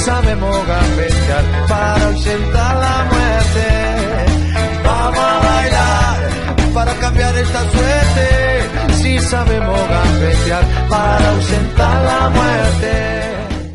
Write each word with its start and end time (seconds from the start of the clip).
Sabemos 0.00 0.66
gambetear 0.66 1.44
para 1.68 2.06
ausentar 2.06 2.76
la 2.76 3.04
muerte. 3.12 3.66
Vamos 4.84 5.18
a 5.18 5.40
bailar 5.40 6.30
para 6.74 6.94
cambiar 6.94 7.36
esta 7.36 7.70
suerte. 7.70 8.28
Si 8.94 9.18
sabemos 9.18 9.78
gambetear 9.88 10.64
para 10.88 11.30
ausentar 11.30 12.04
la 12.04 12.30
muerte. 12.30 13.20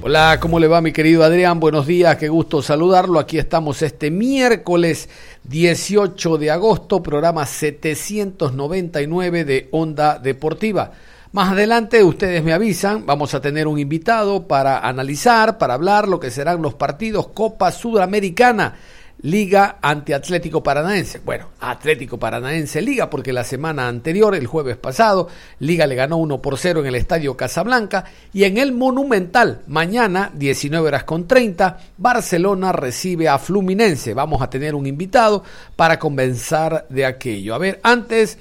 Hola, 0.02 0.40
¿cómo 0.40 0.60
le 0.60 0.68
va 0.68 0.82
mi 0.82 0.92
querido 0.92 1.24
Adrián? 1.24 1.60
Buenos 1.60 1.88
días, 1.88 2.16
qué 2.18 2.30
gusto 2.30 2.62
saludarlo. 2.62 3.20
Aquí 3.20 3.40
estamos 3.40 3.82
este 3.82 4.12
miércoles 4.12 5.10
18 5.44 6.38
de 6.38 6.52
agosto, 6.52 7.02
programa 7.02 7.44
799 7.46 9.46
de 9.46 9.68
Onda 9.72 10.20
Deportiva. 10.20 10.92
Más 11.36 11.52
adelante 11.52 12.02
ustedes 12.02 12.42
me 12.46 12.54
avisan, 12.54 13.06
vamos 13.06 13.34
a 13.34 13.42
tener 13.42 13.68
un 13.68 13.78
invitado 13.78 14.48
para 14.48 14.80
analizar, 14.80 15.58
para 15.58 15.74
hablar 15.74 16.08
lo 16.08 16.18
que 16.18 16.32
serán 16.32 16.62
los 16.62 16.76
partidos 16.76 17.28
Copa 17.28 17.74
Sudamericana. 17.74 18.76
Liga 19.22 19.80
ante 19.82 20.14
Atlético 20.14 20.64
Paranaense. 20.64 21.20
Bueno, 21.20 21.50
Atlético 21.60 22.18
Paranaense 22.18 22.82
Liga, 22.82 23.10
porque 23.10 23.34
la 23.34 23.44
semana 23.44 23.90
anterior, 23.90 24.34
el 24.34 24.48
jueves 24.48 24.78
pasado, 24.78 25.28
Liga 25.60 25.86
le 25.88 25.96
ganó 25.96 26.16
1 26.16 26.42
por 26.42 26.58
0 26.58 26.80
en 26.80 26.86
el 26.86 26.96
Estadio 26.96 27.36
Casablanca 27.36 28.06
y 28.32 28.46
en 28.46 28.58
el 28.58 28.72
Monumental, 28.72 29.60
mañana, 29.68 30.32
19 30.36 30.88
horas 30.88 31.04
con 31.04 31.28
30, 31.28 31.80
Barcelona 31.98 32.72
recibe 32.72 33.28
a 33.28 33.40
Fluminense. 33.40 34.14
Vamos 34.14 34.42
a 34.42 34.50
tener 34.50 34.74
un 34.74 34.88
invitado 34.88 35.44
para 35.76 36.00
convencer 36.00 36.86
de 36.88 37.06
aquello. 37.06 37.56
A 37.56 37.58
ver, 37.58 37.82
antes, 37.84 38.38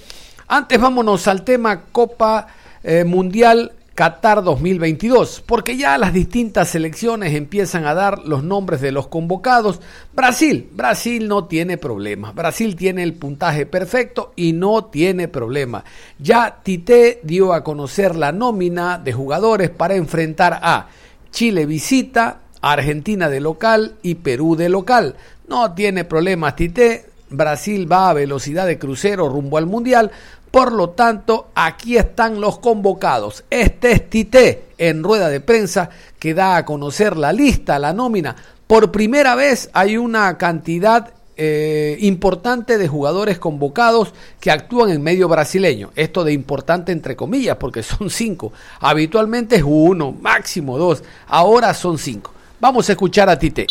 antes 0.47 0.81
vámonos 0.81 1.27
al 1.27 1.43
tema 1.43 1.87
Copa 1.91 2.47
eh, 2.85 3.05
Mundial 3.05 3.73
Qatar 3.95 4.43
2022, 4.43 5.45
porque 5.47 5.77
ya 5.77 5.97
las 5.99 6.13
distintas 6.13 6.69
selecciones 6.69 7.33
empiezan 7.35 7.87
a 7.87 7.95
dar 7.95 8.19
los 8.27 8.43
nombres 8.43 8.81
de 8.81 8.91
los 8.91 9.07
convocados. 9.07 9.81
Brasil, 10.13 10.69
Brasil 10.73 11.29
no 11.29 11.45
tiene 11.45 11.79
problema. 11.79 12.33
Brasil 12.33 12.75
tiene 12.75 13.05
el 13.05 13.15
puntaje 13.15 13.67
perfecto 13.67 14.33
y 14.35 14.53
no 14.53 14.87
tiene 14.87 15.29
problema. 15.29 15.85
Ya 16.19 16.59
Tite 16.65 17.21
dio 17.23 17.53
a 17.53 17.63
conocer 17.63 18.17
la 18.17 18.33
nómina 18.33 18.99
de 18.99 19.13
jugadores 19.13 19.71
para 19.71 19.95
enfrentar 19.95 20.59
a 20.61 20.89
Chile 21.31 21.65
visita, 21.65 22.41
Argentina 22.61 23.29
de 23.29 23.41
local 23.41 23.95
y 24.03 24.17
Perú 24.17 24.57
de 24.57 24.71
local. 24.71 25.15
No 25.49 25.73
tiene 25.73 26.05
problema 26.05 26.57
Tite. 26.57 27.07
Brasil 27.31 27.91
va 27.91 28.11
a 28.11 28.15
velocidad 28.15 28.67
de 28.67 28.79
crucero 28.79 29.29
rumbo 29.29 29.57
al 29.57 29.67
Mundial 29.67 30.11
por 30.55 30.71
lo 30.71 30.91
tanto, 30.91 31.49
aquí 31.57 31.97
están 31.97 32.41
los 32.41 32.61
convocados. 32.61 33.43
Este 33.51 33.91
es 33.91 34.09
Tite 34.09 34.67
en 34.79 35.03
rueda 35.03 35.29
de 35.29 35.41
prensa 35.41 35.91
que 36.21 36.33
da 36.33 36.57
a 36.57 36.65
conocer 36.65 37.17
la 37.17 37.33
lista, 37.33 37.77
la 37.81 37.93
nómina. 37.93 38.37
Por 38.69 38.93
primera 38.93 39.35
vez 39.35 39.69
hay 39.73 39.97
una 39.97 40.39
cantidad 40.39 41.13
eh, 41.37 41.97
importante 42.03 42.79
de 42.79 42.87
jugadores 42.87 43.41
convocados 43.41 44.15
que 44.39 44.53
actúan 44.53 44.91
en 44.91 45.03
medio 45.03 45.27
brasileño. 45.27 45.91
Esto 45.97 46.23
de 46.23 46.33
importante 46.33 46.93
entre 46.93 47.17
comillas, 47.17 47.57
porque 47.57 47.83
son 47.83 48.09
cinco. 48.09 48.53
Habitualmente 48.79 49.57
es 49.57 49.65
uno, 49.67 50.13
máximo 50.13 50.79
dos. 50.79 51.03
Ahora 51.27 51.75
son 51.75 51.99
cinco. 51.99 52.33
Vamos 52.61 52.89
a 52.89 52.93
escuchar 52.93 53.29
a 53.29 53.37
Tite. 53.37 53.67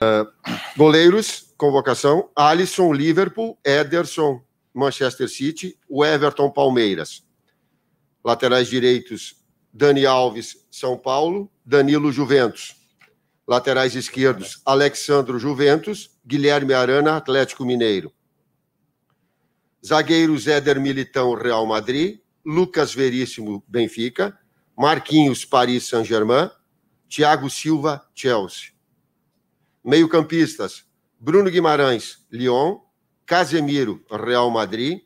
Uh, 0.00 0.24
goleiros, 0.76 1.46
convocação: 1.56 2.30
Alisson, 2.36 2.94
Liverpool, 2.94 3.56
Ederson, 3.64 4.40
Manchester 4.72 5.28
City, 5.28 5.78
o 5.88 6.04
Everton 6.04 6.50
Palmeiras. 6.50 7.26
Laterais 8.24 8.68
direitos, 8.68 9.36
Dani 9.72 10.04
Alves, 10.06 10.66
São 10.70 10.96
Paulo, 10.96 11.50
Danilo 11.64 12.12
Juventus. 12.12 12.76
Laterais 13.46 13.94
esquerdos, 13.94 14.60
Alexandro 14.64 15.38
Juventus, 15.38 16.10
Guilherme 16.26 16.74
Arana, 16.74 17.16
Atlético 17.16 17.64
Mineiro. 17.64 18.12
Zagueiros 19.84 20.46
Éder 20.46 20.80
Militão, 20.80 21.34
Real 21.34 21.64
Madrid, 21.64 22.20
Lucas 22.44 22.94
Veríssimo, 22.94 23.64
Benfica, 23.66 24.38
Marquinhos, 24.76 25.44
Paris 25.44 25.88
Saint-Germain, 25.88 26.50
Thiago 27.08 27.48
Silva, 27.48 28.06
Chelsea. 28.14 28.72
Meio-campistas, 29.84 30.84
Bruno 31.18 31.50
Guimarães, 31.50 32.26
Lyon, 32.30 32.80
Casemiro, 33.28 34.02
Real 34.10 34.50
Madrid, 34.50 35.02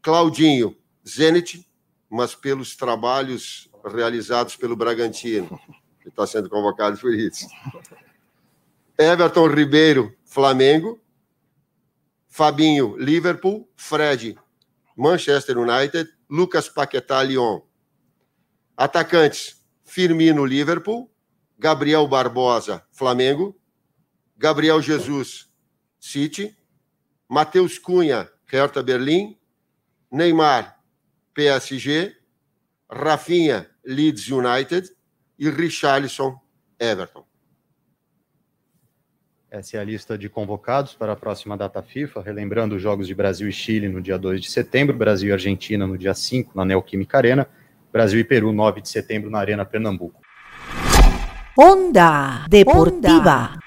Claudinho, 0.00 0.74
Zenit, 1.06 1.68
mas 2.08 2.34
pelos 2.34 2.74
trabalhos 2.74 3.68
realizados 3.84 4.56
pelo 4.56 4.74
Bragantino. 4.74 5.60
Ele 6.00 6.08
está 6.08 6.26
sendo 6.26 6.48
convocado 6.48 6.98
por 6.98 7.12
isso. 7.12 7.46
Everton 8.96 9.48
Ribeiro, 9.48 10.16
Flamengo. 10.24 10.98
Fabinho, 12.26 12.96
Liverpool. 12.96 13.68
Fred, 13.76 14.38
Manchester 14.96 15.58
United. 15.58 16.08
Lucas 16.30 16.70
Paquetá, 16.70 17.22
Lyon. 17.22 17.60
Atacantes: 18.74 19.62
Firmino, 19.84 20.46
Liverpool. 20.46 21.10
Gabriel 21.58 22.08
Barbosa, 22.08 22.86
Flamengo. 22.90 23.54
Gabriel 24.38 24.80
Jesus, 24.80 25.50
City. 26.00 26.55
Matheus 27.28 27.78
Cunha, 27.78 28.28
Hertha 28.46 28.82
Berlim, 28.82 29.36
Neymar, 30.10 30.78
PSG, 31.34 32.14
Rafinha, 32.90 33.68
Leeds 33.84 34.28
United 34.28 34.88
e 35.38 35.50
Richarlison, 35.50 36.38
Everton. 36.78 37.24
Essa 39.50 39.76
é 39.76 39.80
a 39.80 39.84
lista 39.84 40.18
de 40.18 40.28
convocados 40.28 40.94
para 40.94 41.12
a 41.12 41.16
próxima 41.16 41.56
data 41.56 41.82
FIFA, 41.82 42.20
relembrando 42.20 42.76
os 42.76 42.82
Jogos 42.82 43.06
de 43.06 43.14
Brasil 43.14 43.48
e 43.48 43.52
Chile 43.52 43.88
no 43.88 44.00
dia 44.00 44.18
2 44.18 44.40
de 44.40 44.50
setembro, 44.50 44.96
Brasil 44.96 45.30
e 45.30 45.32
Argentina 45.32 45.86
no 45.86 45.96
dia 45.96 46.14
5 46.14 46.52
na 46.54 46.64
Neoquímica 46.64 47.16
Arena, 47.16 47.48
Brasil 47.92 48.20
e 48.20 48.24
Peru 48.24 48.52
9 48.52 48.80
de 48.80 48.88
setembro 48.88 49.30
na 49.30 49.38
Arena 49.38 49.64
Pernambuco. 49.64 50.20
Onda 51.58 52.44
Deportiva. 52.48 53.58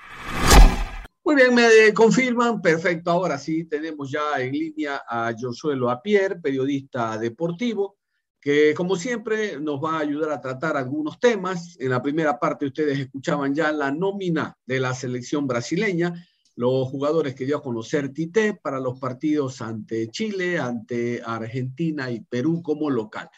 Muy 1.30 1.36
bien, 1.36 1.54
me 1.54 1.94
confirman. 1.94 2.60
Perfecto. 2.60 3.12
Ahora 3.12 3.38
sí 3.38 3.66
tenemos 3.66 4.10
ya 4.10 4.42
en 4.42 4.52
línea 4.52 5.04
a 5.08 5.32
Josué 5.40 5.76
Loapier, 5.76 6.42
periodista 6.42 7.20
deportivo, 7.20 8.00
que 8.42 8.74
como 8.74 8.96
siempre 8.96 9.60
nos 9.60 9.80
va 9.80 9.98
a 9.98 10.00
ayudar 10.00 10.32
a 10.32 10.42
tratar 10.42 10.76
algunos 10.76 11.20
temas. 11.20 11.78
En 11.80 11.92
la 11.92 12.02
primera 12.02 12.40
parte 12.40 12.66
ustedes 12.66 12.98
escuchaban 12.98 13.54
ya 13.54 13.72
la 13.72 13.92
nómina 13.92 14.58
de 14.66 14.80
la 14.80 14.96
selección 14.96 15.46
brasileña, 15.46 16.16
los 16.56 16.88
jugadores 16.88 17.36
que 17.36 17.46
dio 17.46 17.58
a 17.58 17.62
conocer 17.62 18.12
Tite 18.12 18.56
para 18.56 18.80
los 18.80 19.00
partidos 19.00 19.62
ante 19.62 20.10
Chile, 20.10 20.58
ante 20.58 21.22
Argentina 21.24 22.10
y 22.10 22.22
Perú 22.22 22.64
como 22.64 22.90
local 22.90 23.30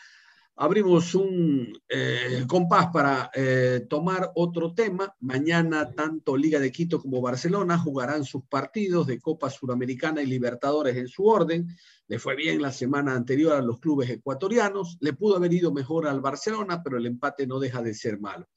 abrimos 0.62 1.16
un 1.16 1.74
eh, 1.90 2.46
compás 2.48 2.90
para 2.94 3.32
eh, 3.34 3.88
tomar 3.90 4.32
otro 4.36 4.76
tema. 4.76 5.16
Mañana 5.20 5.92
tanto 5.92 6.38
Liga 6.38 6.60
de 6.60 6.72
Quito 6.72 7.02
como 7.02 7.20
Barcelona 7.20 7.80
jugarán 7.80 8.24
sus 8.26 8.44
partidos 8.46 9.08
de 9.08 9.20
Copa 9.20 9.50
Suramericana 9.50 10.22
y 10.22 10.28
Libertadores 10.28 10.96
en 10.98 11.08
su 11.08 11.26
orden. 11.26 11.68
Le 12.08 12.20
fue 12.20 12.36
bien 12.36 12.62
la 12.62 12.72
semana 12.72 13.16
anterior 13.16 13.54
a 13.54 13.62
los 13.62 13.80
clubes 13.80 14.12
ecuatorianos. 14.12 14.98
Le 15.02 15.14
pudo 15.14 15.38
haber 15.38 15.52
ido 15.52 15.74
mejor 15.74 16.08
al 16.08 16.22
Barcelona, 16.22 16.84
pero 16.84 17.00
el 17.00 17.08
empate 17.08 17.48
no 17.48 17.60
deja 17.60 17.82
de 17.82 17.96
ser 17.96 18.20
malo. 18.20 18.48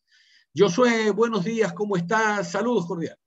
Josué, 0.54 1.10
buenos 1.10 1.42
días, 1.42 1.72
¿cómo 1.72 1.96
estás? 1.96 2.50
Saludos 2.50 2.84
cordiales. 2.84 3.18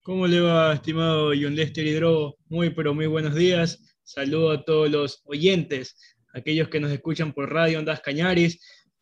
¿Cómo 0.00 0.26
le 0.26 0.40
va, 0.40 0.72
estimado 0.72 1.32
John 1.38 1.54
Lester 1.54 1.86
Hidro? 1.86 2.38
Muy, 2.48 2.70
pero 2.70 2.94
muy 2.94 3.06
buenos 3.06 3.34
días. 3.34 3.78
Saludo 4.04 4.52
a 4.52 4.64
todos 4.64 4.90
los 4.90 5.20
oyentes 5.26 5.96
aquellos 6.32 6.68
que 6.68 6.80
nos 6.80 6.90
escuchan 6.90 7.32
por 7.32 7.52
Radio 7.52 7.78
Ondas 7.78 8.00
Cañaris, 8.00 8.60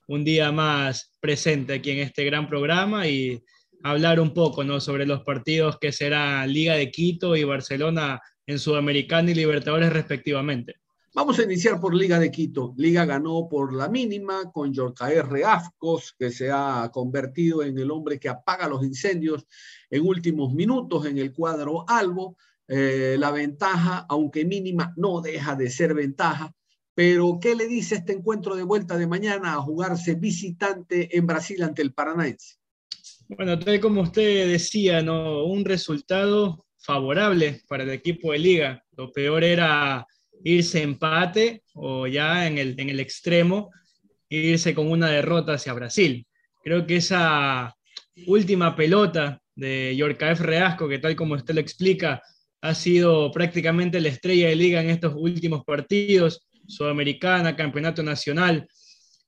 un 0.08 0.24
día 0.24 0.52
más 0.52 1.12
presente 1.20 1.74
aquí 1.74 1.90
en 1.90 1.98
este 1.98 2.24
gran 2.24 2.48
programa 2.48 3.06
y 3.08 3.42
hablar 3.82 4.20
un 4.20 4.32
poco 4.32 4.64
¿no? 4.64 4.80
sobre 4.80 5.06
los 5.06 5.22
partidos 5.22 5.78
que 5.78 5.92
será 5.92 6.46
Liga 6.46 6.74
de 6.74 6.90
Quito 6.90 7.36
y 7.36 7.44
Barcelona 7.44 8.20
en 8.46 8.58
Sudamericana 8.58 9.30
y 9.30 9.34
Libertadores 9.34 9.92
respectivamente. 9.92 10.76
Vamos 11.16 11.38
a 11.38 11.44
iniciar 11.44 11.80
por 11.80 11.94
Liga 11.94 12.18
de 12.18 12.30
Quito. 12.30 12.74
Liga 12.76 13.06
ganó 13.06 13.48
por 13.48 13.74
la 13.74 13.88
mínima 13.88 14.52
con 14.52 14.72
Yorcaer 14.74 15.26
Reafcos, 15.26 16.14
que 16.18 16.30
se 16.30 16.50
ha 16.52 16.90
convertido 16.92 17.62
en 17.62 17.78
el 17.78 17.90
hombre 17.90 18.20
que 18.20 18.28
apaga 18.28 18.68
los 18.68 18.84
incendios 18.84 19.46
en 19.88 20.06
últimos 20.06 20.52
minutos 20.52 21.06
en 21.06 21.16
el 21.16 21.32
cuadro 21.32 21.88
Albo. 21.88 22.36
Eh, 22.68 23.16
la 23.18 23.30
ventaja, 23.30 24.04
aunque 24.10 24.44
mínima, 24.44 24.92
no 24.96 25.22
deja 25.22 25.56
de 25.56 25.70
ser 25.70 25.94
ventaja. 25.94 26.52
Pero, 26.96 27.38
¿qué 27.42 27.54
le 27.54 27.68
dice 27.68 27.96
este 27.96 28.14
encuentro 28.14 28.56
de 28.56 28.62
vuelta 28.62 28.96
de 28.96 29.06
mañana 29.06 29.52
a 29.52 29.60
jugarse 29.60 30.14
visitante 30.14 31.14
en 31.14 31.26
Brasil 31.26 31.62
ante 31.62 31.82
el 31.82 31.92
Paranaense? 31.92 32.56
Bueno, 33.28 33.58
tal 33.58 33.78
como 33.80 34.00
usted 34.00 34.48
decía, 34.48 35.02
¿no? 35.02 35.44
un 35.44 35.66
resultado 35.66 36.64
favorable 36.78 37.60
para 37.68 37.82
el 37.82 37.90
equipo 37.90 38.32
de 38.32 38.38
liga. 38.38 38.82
Lo 38.96 39.12
peor 39.12 39.44
era 39.44 40.06
irse 40.42 40.82
empate 40.82 41.64
o 41.74 42.06
ya 42.06 42.46
en 42.46 42.56
el, 42.56 42.80
en 42.80 42.88
el 42.88 43.00
extremo, 43.00 43.70
irse 44.30 44.74
con 44.74 44.90
una 44.90 45.10
derrota 45.10 45.52
hacia 45.52 45.74
Brasil. 45.74 46.26
Creo 46.64 46.86
que 46.86 46.96
esa 46.96 47.76
última 48.26 48.74
pelota 48.74 49.42
de 49.54 49.94
Yorkaef 49.94 50.40
Reasco, 50.40 50.88
que 50.88 50.98
tal 50.98 51.14
como 51.14 51.34
usted 51.34 51.52
lo 51.52 51.60
explica, 51.60 52.22
ha 52.62 52.74
sido 52.74 53.30
prácticamente 53.32 54.00
la 54.00 54.08
estrella 54.08 54.48
de 54.48 54.56
liga 54.56 54.80
en 54.80 54.88
estos 54.88 55.12
últimos 55.14 55.62
partidos, 55.62 56.45
Sudamericana, 56.66 57.56
Campeonato 57.56 58.02
Nacional. 58.02 58.68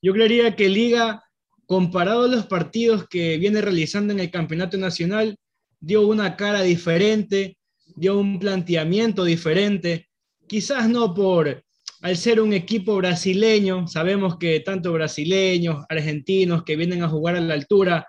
Yo 0.01 0.13
creería 0.13 0.55
que 0.55 0.69
Liga, 0.69 1.23
comparado 1.67 2.25
a 2.25 2.29
los 2.29 2.47
partidos 2.47 3.07
que 3.09 3.37
viene 3.39 3.61
realizando 3.61 4.13
en 4.13 4.21
el 4.21 4.31
Campeonato 4.31 4.77
Nacional, 4.79 5.37
dio 5.81 6.07
una 6.07 6.37
cara 6.37 6.63
diferente, 6.63 7.57
dio 7.97 8.19
un 8.19 8.39
planteamiento 8.39 9.25
diferente, 9.25 10.09
quizás 10.47 10.89
no 10.89 11.15
por, 11.15 11.63
al 12.01 12.17
ser 12.17 12.41
un 12.41 12.53
equipo 12.53 12.97
brasileño, 12.97 13.87
sabemos 13.89 14.39
que 14.39 14.61
tanto 14.61 14.93
brasileños, 14.93 15.85
argentinos 15.89 16.63
que 16.65 16.77
vienen 16.77 17.03
a 17.03 17.09
jugar 17.09 17.37
a 17.37 17.41
la 17.41 17.55
altura, 17.55 18.07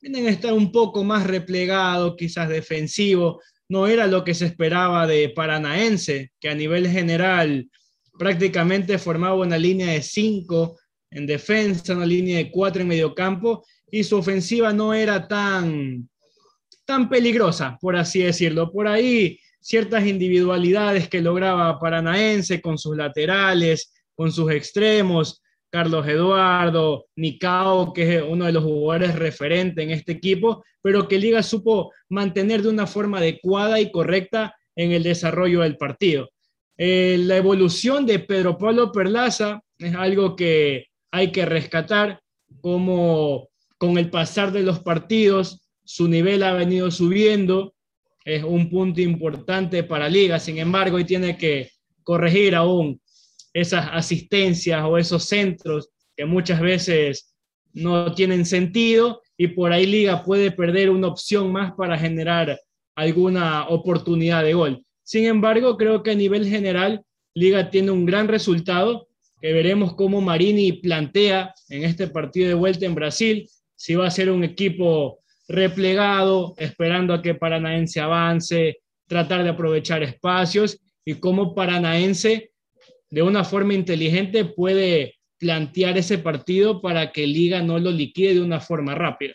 vienen 0.00 0.26
a 0.26 0.30
estar 0.30 0.52
un 0.52 0.70
poco 0.70 1.02
más 1.02 1.26
replegados, 1.26 2.14
quizás 2.16 2.48
defensivo, 2.48 3.40
no 3.68 3.86
era 3.86 4.06
lo 4.06 4.22
que 4.24 4.34
se 4.34 4.46
esperaba 4.46 5.06
de 5.06 5.30
Paranaense, 5.30 6.30
que 6.38 6.48
a 6.48 6.54
nivel 6.54 6.88
general 6.88 7.68
prácticamente 8.18 8.98
formaba 8.98 9.34
una 9.34 9.58
línea 9.58 9.92
de 9.92 10.02
cinco 10.02 10.78
en 11.10 11.26
defensa, 11.26 11.94
una 11.94 12.06
línea 12.06 12.38
de 12.38 12.50
cuatro 12.50 12.82
en 12.82 12.88
medio 12.88 13.14
campo, 13.14 13.64
y 13.90 14.02
su 14.02 14.16
ofensiva 14.16 14.72
no 14.72 14.92
era 14.92 15.28
tan, 15.28 16.08
tan 16.84 17.08
peligrosa, 17.08 17.78
por 17.80 17.96
así 17.96 18.20
decirlo. 18.22 18.72
Por 18.72 18.88
ahí 18.88 19.38
ciertas 19.60 20.06
individualidades 20.06 21.08
que 21.08 21.20
lograba 21.20 21.78
Paranaense 21.78 22.60
con 22.60 22.76
sus 22.78 22.96
laterales, 22.96 23.92
con 24.14 24.32
sus 24.32 24.50
extremos, 24.50 25.42
Carlos 25.70 26.06
Eduardo, 26.06 27.06
Nicao, 27.16 27.92
que 27.92 28.16
es 28.16 28.22
uno 28.22 28.44
de 28.44 28.52
los 28.52 28.62
jugadores 28.62 29.16
referentes 29.16 29.82
en 29.82 29.90
este 29.90 30.12
equipo, 30.12 30.64
pero 30.82 31.08
que 31.08 31.18
Liga 31.18 31.42
supo 31.42 31.92
mantener 32.08 32.62
de 32.62 32.68
una 32.68 32.86
forma 32.86 33.18
adecuada 33.18 33.80
y 33.80 33.90
correcta 33.90 34.54
en 34.76 34.92
el 34.92 35.02
desarrollo 35.02 35.62
del 35.62 35.76
partido. 35.76 36.30
Eh, 36.76 37.16
la 37.20 37.36
evolución 37.36 38.04
de 38.06 38.18
Pedro 38.18 38.58
Pablo 38.58 38.90
Perlaza 38.90 39.62
es 39.78 39.94
algo 39.94 40.34
que 40.34 40.86
hay 41.10 41.30
que 41.30 41.46
rescatar, 41.46 42.20
como 42.60 43.48
con 43.78 43.98
el 43.98 44.10
pasar 44.10 44.50
de 44.52 44.62
los 44.62 44.80
partidos 44.80 45.64
su 45.84 46.08
nivel 46.08 46.42
ha 46.42 46.54
venido 46.54 46.90
subiendo, 46.90 47.74
es 48.24 48.42
un 48.42 48.70
punto 48.70 49.00
importante 49.02 49.84
para 49.84 50.08
Liga, 50.08 50.40
sin 50.40 50.58
embargo, 50.58 50.98
y 50.98 51.04
tiene 51.04 51.36
que 51.36 51.70
corregir 52.02 52.54
aún 52.54 53.00
esas 53.52 53.88
asistencias 53.92 54.82
o 54.84 54.96
esos 54.96 55.24
centros 55.24 55.90
que 56.16 56.24
muchas 56.24 56.60
veces 56.60 57.34
no 57.72 58.14
tienen 58.14 58.46
sentido 58.46 59.20
y 59.36 59.48
por 59.48 59.72
ahí 59.72 59.86
Liga 59.86 60.22
puede 60.22 60.50
perder 60.50 60.90
una 60.90 61.08
opción 61.08 61.52
más 61.52 61.72
para 61.74 61.98
generar 61.98 62.58
alguna 62.94 63.68
oportunidad 63.68 64.42
de 64.42 64.54
gol. 64.54 64.86
Sin 65.04 65.26
embargo, 65.26 65.76
creo 65.76 66.02
que 66.02 66.12
a 66.12 66.14
nivel 66.14 66.46
general 66.48 67.04
Liga 67.34 67.70
tiene 67.70 67.90
un 67.90 68.06
gran 68.06 68.26
resultado 68.26 69.08
que 69.40 69.52
veremos 69.52 69.94
cómo 69.94 70.20
Marini 70.20 70.72
plantea 70.72 71.52
en 71.68 71.84
este 71.84 72.08
partido 72.08 72.48
de 72.48 72.54
vuelta 72.54 72.86
en 72.86 72.94
Brasil, 72.94 73.48
si 73.76 73.94
va 73.94 74.06
a 74.06 74.10
ser 74.10 74.30
un 74.30 74.42
equipo 74.42 75.20
replegado, 75.46 76.54
esperando 76.56 77.12
a 77.12 77.20
que 77.20 77.34
Paranaense 77.34 78.00
avance, 78.00 78.78
tratar 79.06 79.44
de 79.44 79.50
aprovechar 79.50 80.02
espacios 80.02 80.80
y 81.04 81.14
cómo 81.14 81.54
Paranaense 81.54 82.52
de 83.10 83.22
una 83.22 83.44
forma 83.44 83.74
inteligente 83.74 84.46
puede 84.46 85.16
plantear 85.38 85.98
ese 85.98 86.16
partido 86.16 86.80
para 86.80 87.12
que 87.12 87.26
Liga 87.26 87.60
no 87.60 87.78
lo 87.78 87.90
liquide 87.90 88.34
de 88.34 88.40
una 88.40 88.60
forma 88.60 88.94
rápida. 88.94 89.34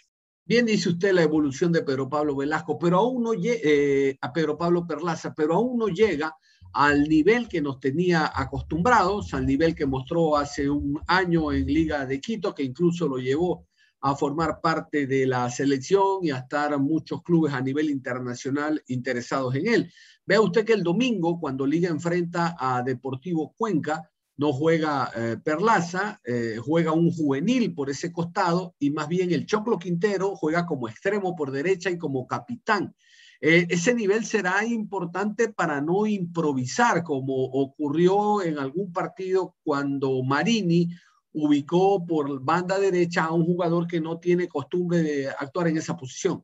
Bien 0.50 0.66
dice 0.66 0.90
usted 0.90 1.14
la 1.14 1.22
evolución 1.22 1.72
de 1.72 1.84
Pedro 1.84 2.10
Pablo 2.10 2.36
Velasco, 2.36 2.80
pero 2.80 2.98
aún 2.98 3.22
no 3.22 3.34
eh, 3.36 4.18
a 4.20 4.34
Pedro 4.34 4.58
Pablo 4.58 4.88
Perlaza, 4.88 5.32
pero 5.36 5.54
aún 5.54 5.78
no 5.78 5.90
llega 5.90 6.36
al 6.74 7.04
nivel 7.04 7.48
que 7.48 7.62
nos 7.62 7.80
tenía 7.80 8.32
acostumbrados, 8.34 9.36
al 9.36 9.46
nivel 9.46 9.76
que 9.76 9.86
mostró 9.86 10.36
hace 10.36 10.68
un 10.68 11.00
año 11.06 11.52
en 11.52 11.68
Liga 11.68 12.04
de 12.08 12.20
Quito, 12.20 12.56
que 12.56 12.64
incluso 12.64 13.08
lo 13.08 13.18
llevó 13.18 13.68
a 14.02 14.16
formar 14.16 14.60
parte 14.60 15.06
de 15.06 15.28
la 15.28 15.52
selección 15.52 16.24
y 16.24 16.32
a 16.32 16.38
estar 16.38 16.76
muchos 16.80 17.22
clubes 17.22 17.54
a 17.54 17.62
nivel 17.62 17.92
internacional 17.92 18.82
interesados 18.88 19.54
en 19.54 19.68
él. 19.68 19.94
Vea 20.26 20.42
usted 20.42 20.66
que 20.66 20.74
el 20.74 20.82
domingo, 20.82 21.40
cuando 21.40 21.64
Liga 21.64 21.90
enfrenta 21.90 22.56
a 22.58 22.82
Deportivo 22.82 23.54
Cuenca, 23.56 24.10
no 24.40 24.54
juega 24.54 25.12
eh, 25.18 25.36
Perlaza, 25.44 26.22
eh, 26.24 26.56
juega 26.64 26.94
un 26.94 27.12
juvenil 27.12 27.74
por 27.74 27.90
ese 27.90 28.14
costado 28.14 28.74
y 28.80 28.90
más 28.90 29.10
bien 29.10 29.34
el 29.34 29.46
Choclo 29.46 29.78
Quintero 29.78 30.34
juega 30.34 30.66
como 30.66 30.88
extremo 30.88 31.36
por 31.36 31.52
derecha 31.52 31.90
y 31.90 31.98
como 31.98 32.26
capitán. 32.26 32.96
Eh, 33.42 33.68
ese 33.70 33.94
nivel 33.94 34.24
será 34.24 34.66
importante 34.66 35.50
para 35.50 35.82
no 35.82 36.08
improvisar 36.08 37.04
como 37.04 37.34
ocurrió 37.36 38.42
en 38.42 38.60
algún 38.60 38.94
partido 38.94 39.58
cuando 39.62 40.24
Marini 40.24 40.88
ubicó 41.34 42.06
por 42.06 42.42
banda 42.42 42.80
derecha 42.80 43.26
a 43.26 43.34
un 43.34 43.46
jugador 43.46 43.88
que 43.88 44.00
no 44.00 44.20
tiene 44.20 44.48
costumbre 44.48 45.02
de 45.02 45.28
actuar 45.28 45.68
en 45.68 45.76
esa 45.76 45.98
posición. 45.98 46.42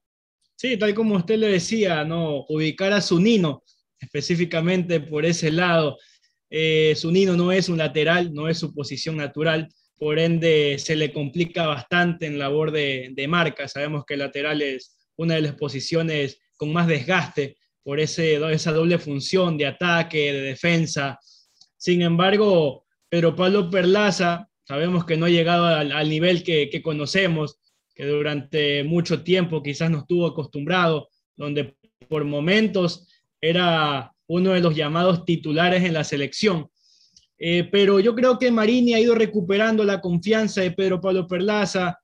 Sí, 0.57 0.75
tal 0.75 0.93
como 0.93 1.15
usted 1.15 1.37
le 1.37 1.47
decía, 1.47 2.03
¿no? 2.03 2.43
ubicar 2.49 2.91
a 2.91 2.99
Zunino 2.99 3.63
específicamente 3.97 4.99
por 4.99 5.25
ese 5.25 5.49
lado. 5.49 5.97
Eh, 6.49 6.93
Zunino 6.95 7.35
no 7.35 7.51
es 7.51 7.69
un 7.69 7.77
lateral, 7.77 8.33
no 8.33 8.47
es 8.49 8.59
su 8.59 8.73
posición 8.73 9.17
natural, 9.17 9.67
por 9.97 10.19
ende 10.19 10.77
se 10.79 10.95
le 10.95 11.11
complica 11.11 11.67
bastante 11.67 12.25
en 12.25 12.37
labor 12.37 12.71
de, 12.71 13.25
marca. 13.27 13.67
Sabemos 13.67 14.03
que 14.05 14.15
el 14.15 14.19
lateral 14.21 14.61
es 14.61 14.95
una 15.15 15.35
de 15.35 15.41
las 15.41 15.55
posiciones 15.55 16.39
con 16.57 16.73
más 16.73 16.87
desgaste 16.87 17.57
por 17.83 17.99
ese, 17.99 18.35
esa 18.51 18.71
doble 18.71 18.99
función 18.99 19.57
de 19.57 19.67
ataque, 19.67 20.33
de 20.33 20.41
defensa. 20.41 21.19
Sin 21.77 22.01
embargo, 22.01 22.85
Pedro 23.09 23.35
Pablo 23.35 23.69
Perlaza 23.69 24.49
Sabemos 24.67 25.05
que 25.05 25.15
no 25.15 25.27
ha 25.27 25.29
llegado 25.29 25.67
al, 25.67 26.09
nivel 26.09 26.43
que, 26.43 26.81
conocemos, 26.81 27.59
que 27.93 28.05
durante 28.05 28.83
mucho 28.83 29.21
tiempo 29.21 29.61
quizás 29.61 29.91
no 29.91 29.99
estuvo 29.99 30.25
acostumbrado, 30.25 31.09
donde 31.37 31.77
por 32.09 32.25
momentos 32.25 33.07
era 33.39 34.11
uno 34.27 34.51
de 34.51 34.61
los 34.61 34.75
llamados 34.75 35.25
titulares 35.25 35.83
en 35.83 35.93
la 35.93 36.03
selección. 36.03 36.69
Eh, 37.37 37.67
pero 37.71 37.99
yo 37.99 38.15
creo 38.15 38.39
que 38.39 38.51
Marini 38.51 38.93
ha 38.93 38.99
ido 38.99 39.15
recuperando 39.15 39.83
la 39.83 40.01
confianza 40.01 40.61
de 40.61 40.71
Pedro 40.71 41.01
Pablo 41.01 41.27
Perlaza. 41.27 41.99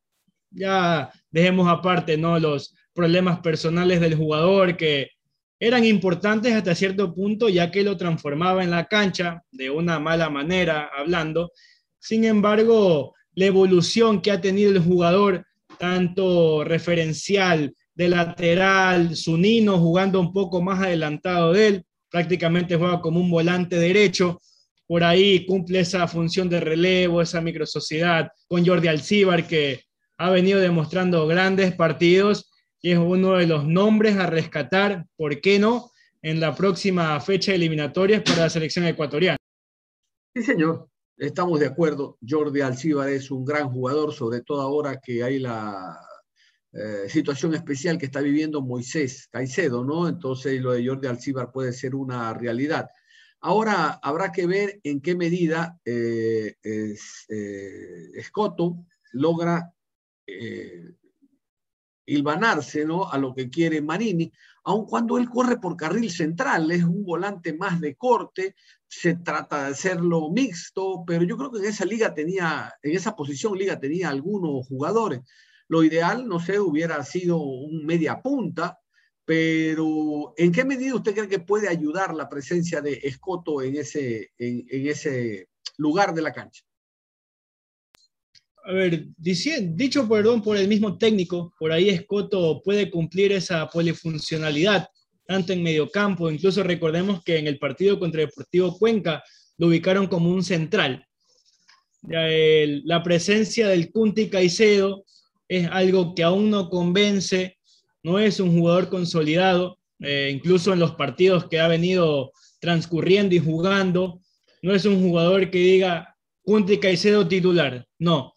Ya 0.49 1.11
dejemos 1.29 1.67
aparte 1.69 2.17
¿no? 2.17 2.37
los 2.39 2.75
problemas 2.93 3.39
personales 3.39 4.01
del 4.01 4.15
jugador 4.15 4.75
que 4.75 5.11
eran 5.59 5.85
importantes 5.85 6.53
hasta 6.53 6.75
cierto 6.75 7.13
punto, 7.13 7.47
ya 7.47 7.69
que 7.71 7.83
lo 7.83 7.95
transformaba 7.95 8.63
en 8.63 8.71
la 8.71 8.85
cancha 8.87 9.43
de 9.51 9.69
una 9.69 9.99
mala 9.99 10.29
manera, 10.29 10.89
hablando, 10.97 11.51
sin 11.99 12.25
embargo, 12.25 13.13
la 13.35 13.45
evolución 13.45 14.21
que 14.21 14.31
ha 14.31 14.41
tenido 14.41 14.71
el 14.71 14.79
jugador, 14.79 15.45
tanto 15.77 16.63
referencial 16.63 17.75
de 17.93 18.09
lateral, 18.09 19.15
Zunino 19.15 19.77
jugando 19.77 20.19
un 20.19 20.33
poco 20.33 20.63
más 20.63 20.81
adelantado 20.81 21.53
de 21.53 21.67
él, 21.67 21.85
prácticamente 22.12 22.75
juega 22.75 23.01
como 23.01 23.20
un 23.20 23.32
volante 23.32 23.77
derecho, 23.77 24.41
por 24.86 25.03
ahí 25.03 25.46
cumple 25.46 25.80
esa 25.80 26.08
función 26.08 26.50
de 26.50 26.60
relevo, 26.60 27.22
esa 27.22 27.39
microsociedad 27.41 28.30
con 28.48 28.65
Jordi 28.65 28.89
Alcíbar 28.89 29.48
que 29.48 29.86
ha 30.18 30.30
venido 30.30 30.60
demostrando 30.60 31.25
grandes 31.25 31.74
partidos 31.74 32.51
y 32.82 32.91
es 32.91 32.98
uno 32.98 33.38
de 33.38 33.48
los 33.48 33.65
nombres 33.65 34.18
a 34.18 34.27
rescatar, 34.27 35.06
¿por 35.15 35.39
qué 35.39 35.58
no?, 35.60 35.91
en 36.22 36.39
la 36.39 36.53
próxima 36.53 37.20
fecha 37.20 37.53
eliminatoria 37.53 38.24
para 38.24 38.41
la 38.41 38.50
selección 38.50 38.86
ecuatoriana. 38.86 39.38
Sí, 40.36 40.44
señor. 40.44 40.88
Estamos 41.18 41.60
de 41.60 41.68
acuerdo, 41.68 42.18
Jordi 42.27 42.62
Alcíbar 42.62 43.10
es 43.10 43.30
un 43.30 43.46
gran 43.46 43.70
jugador, 43.70 44.12
sobre 44.12 44.41
todo 44.41 44.62
ahora 44.62 45.00
que 45.00 45.24
hay 45.24 45.39
la, 45.39 46.00
eh, 46.73 47.09
situación 47.09 47.53
especial 47.53 47.97
que 47.97 48.05
está 48.05 48.21
viviendo 48.21 48.61
Moisés 48.61 49.27
Caicedo, 49.31 49.83
¿no? 49.83 50.07
Entonces 50.07 50.61
lo 50.61 50.71
de 50.71 50.87
Jordi 50.87 51.07
Alcibar 51.07 51.51
puede 51.51 51.73
ser 51.73 51.95
una 51.95 52.33
realidad. 52.33 52.89
Ahora 53.41 53.99
habrá 54.01 54.31
que 54.31 54.45
ver 54.45 54.79
en 54.83 55.01
qué 55.01 55.15
medida 55.15 55.79
eh, 55.83 56.55
Escoto 58.13 58.85
logra 59.13 59.73
hilvanarse 62.05 62.85
¿no? 62.85 63.09
a 63.09 63.17
lo 63.17 63.33
que 63.33 63.49
quiere 63.49 63.81
Marini, 63.81 64.31
aun 64.63 64.85
cuando 64.85 65.17
él 65.17 65.29
corre 65.29 65.57
por 65.57 65.75
carril 65.77 66.11
central, 66.11 66.71
es 66.71 66.83
un 66.83 67.03
volante 67.03 67.53
más 67.53 67.79
de 67.79 67.95
corte, 67.95 68.55
se 68.87 69.15
trata 69.15 69.63
de 69.63 69.71
hacerlo 69.71 70.29
mixto, 70.29 71.03
pero 71.05 71.23
yo 71.23 71.37
creo 71.37 71.51
que 71.51 71.59
en 71.59 71.65
esa 71.65 71.85
liga 71.85 72.13
tenía, 72.13 72.73
en 72.81 72.95
esa 72.95 73.15
posición 73.15 73.57
liga 73.57 73.79
tenía 73.79 74.09
algunos 74.09 74.67
jugadores. 74.67 75.21
Lo 75.71 75.83
ideal, 75.83 76.27
no 76.27 76.39
sé, 76.39 76.59
hubiera 76.59 77.01
sido 77.05 77.37
un 77.37 77.85
media 77.85 78.21
punta, 78.21 78.77
pero 79.23 80.33
¿en 80.35 80.51
qué 80.51 80.65
medida 80.65 80.95
usted 80.95 81.13
cree 81.13 81.29
que 81.29 81.39
puede 81.39 81.69
ayudar 81.69 82.13
la 82.13 82.27
presencia 82.27 82.81
de 82.81 82.99
Escoto 83.01 83.61
en 83.61 83.77
ese, 83.77 84.31
en 84.37 84.87
ese 84.87 85.47
lugar 85.77 86.13
de 86.13 86.21
la 86.23 86.33
cancha? 86.33 86.63
a 88.63 88.73
ver, 88.73 89.07
dicho 89.17 90.07
perdón 90.07 90.41
por 90.41 90.57
el 90.57 90.67
mismo 90.67 90.97
técnico, 90.97 91.53
por 91.57 91.71
ahí 91.71 91.89
Escoto 91.89 92.61
puede 92.61 92.91
cumplir 92.91 93.31
esa 93.31 93.67
polifuncionalidad, 93.67 94.87
tanto 95.25 95.53
en 95.53 95.63
mediocampo, 95.63 96.29
incluso 96.29 96.63
recordemos 96.63 97.23
que 97.23 97.37
en 97.37 97.47
el 97.47 97.57
partido 97.57 97.97
contra 97.97 98.21
Deportivo 98.21 98.77
Cuenca 98.77 99.23
lo 99.57 99.67
ubicaron 99.67 100.07
como 100.07 100.29
un 100.29 100.43
central. 100.43 101.05
la 102.03 103.03
presencia 103.03 103.67
del 103.67 103.91
Cunti 103.91 104.29
Caicedo 104.29 105.05
es 105.51 105.67
algo 105.70 106.15
que 106.15 106.24
aún 106.24 106.50
no 106.50 106.70
convence, 106.70 107.58
no 108.03 108.20
es 108.20 108.39
un 108.39 108.58
jugador 108.58 108.88
consolidado, 108.88 109.79
eh, 110.00 110.31
incluso 110.34 110.72
en 110.72 110.79
los 110.79 110.96
partidos 110.96 111.50
que 111.50 111.60
ha 111.60 111.67
venido 111.67 112.31
transcurriendo 112.62 113.36
y 113.36 113.39
jugando, 113.39 114.22
no 114.62 114.74
es 114.74 114.86
un 114.86 115.01
jugador 115.01 115.51
que 115.51 115.58
diga 115.58 116.15
Cunti 116.43 116.77
Caicedo 116.77 117.27
titular, 117.27 117.86
no, 118.00 118.34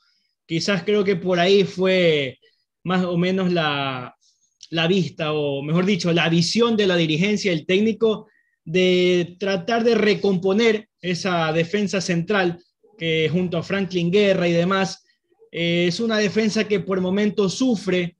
Quizás 0.46 0.82
creo 0.82 1.04
que 1.04 1.16
por 1.16 1.38
ahí 1.40 1.64
fue 1.64 2.38
más 2.82 3.04
o 3.04 3.16
menos 3.16 3.50
la, 3.52 4.14
vista, 4.88 5.32
o 5.32 5.62
mejor 5.62 5.86
dicho, 5.86 6.12
la 6.12 6.28
visión 6.28 6.76
de 6.76 6.86
la 6.86 6.96
dirigencia 6.96 7.50
del 7.50 7.64
técnico 7.64 8.26
de 8.64 9.36
tratar 9.38 9.84
de 9.84 9.94
recomponer 9.94 10.88
esa 11.00 11.52
defensa 11.52 12.00
central 12.00 12.58
que 12.98 13.28
junto 13.30 13.56
a 13.56 13.62
Franklin 13.62 14.10
Guerra 14.10 14.48
y 14.48 14.52
demás, 14.52 15.03
eh, 15.54 15.86
es 15.86 16.00
una 16.00 16.18
defensa 16.18 16.66
que 16.66 16.80
por 16.80 17.00
momentos 17.00 17.54
sufre, 17.54 18.16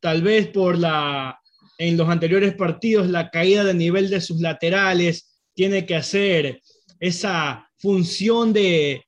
tal 0.00 0.22
vez 0.22 0.48
por 0.48 0.76
la, 0.76 1.38
en 1.78 1.96
los 1.96 2.08
anteriores 2.08 2.54
partidos, 2.54 3.08
la 3.08 3.30
caída 3.30 3.64
de 3.64 3.74
nivel 3.74 4.10
de 4.10 4.20
sus 4.20 4.40
laterales, 4.40 5.40
tiene 5.54 5.86
que 5.86 5.94
hacer 5.94 6.60
esa 6.98 7.70
función 7.78 8.52
de, 8.52 9.04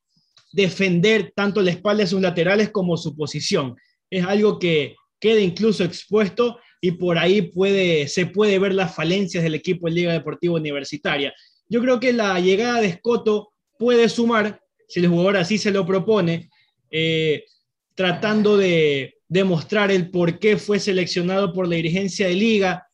defender 0.57 1.35
tanto 1.37 1.61
la 1.61 1.71
espalda 1.71 2.03
de 2.03 2.09
sus 2.09 2.21
laterales 2.23 2.71
como 2.71 2.97
su 2.97 3.15
posición. 3.15 3.77
Es 4.09 4.25
algo 4.25 4.59
que 4.59 4.97
queda 5.21 5.41
incluso 5.41 5.85
expuesto 5.85 6.59
y 6.81 6.93
por 6.93 7.19
ahí 7.19 7.43
puede, 7.43 8.09
se 8.09 8.25
puede 8.25 8.59
ver 8.59 8.73
las 8.73 8.95
falencias 8.95 9.45
del 9.45 9.55
equipo 9.55 9.87
de 9.87 9.93
Liga 9.93 10.13
Deportiva 10.15 10.55
Universitaria. 10.55 11.35
Yo 11.69 11.83
creo 11.83 12.01
que 12.01 12.15
la 12.15 12.41
llegada 12.41 12.81
de 12.81 12.87
Escoto 12.87 13.53
puede 13.79 14.09
sumar, 14.09 14.59
si 14.89 15.01
el 15.01 15.09
jugador 15.09 15.37
así 15.37 15.59
se 15.59 15.71
lo 15.71 15.85
propone, 15.85 16.49
eh, 16.91 17.45
tratando 17.97 18.57
de 18.57 19.17
demostrar 19.27 19.91
el 19.91 20.11
por 20.11 20.39
qué 20.39 20.57
fue 20.57 20.79
seleccionado 20.79 21.53
por 21.53 21.67
la 21.67 21.75
dirigencia 21.75 22.29
de 22.29 22.35
Liga, 22.35 22.87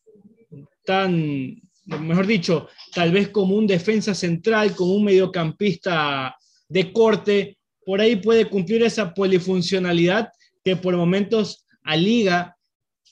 tan, 0.85 1.61
mejor 1.85 2.27
dicho, 2.27 2.69
tal 2.95 3.13
vez 3.13 3.29
como 3.29 3.57
un 3.57 3.67
defensa 3.67 4.15
central, 4.15 4.75
como 4.75 4.95
un 4.95 5.05
mediocampista 5.05 6.35
de 6.69 6.93
corte, 6.93 7.59
por 7.85 8.01
ahí 8.01 8.17
puede 8.17 8.47
cumplir 8.47 8.83
esa 8.83 9.13
polifuncionalidad 9.13 10.31
que 10.65 10.77
por 10.77 10.97
momentos 10.97 11.67
a 11.83 11.97
liga, 11.97 12.57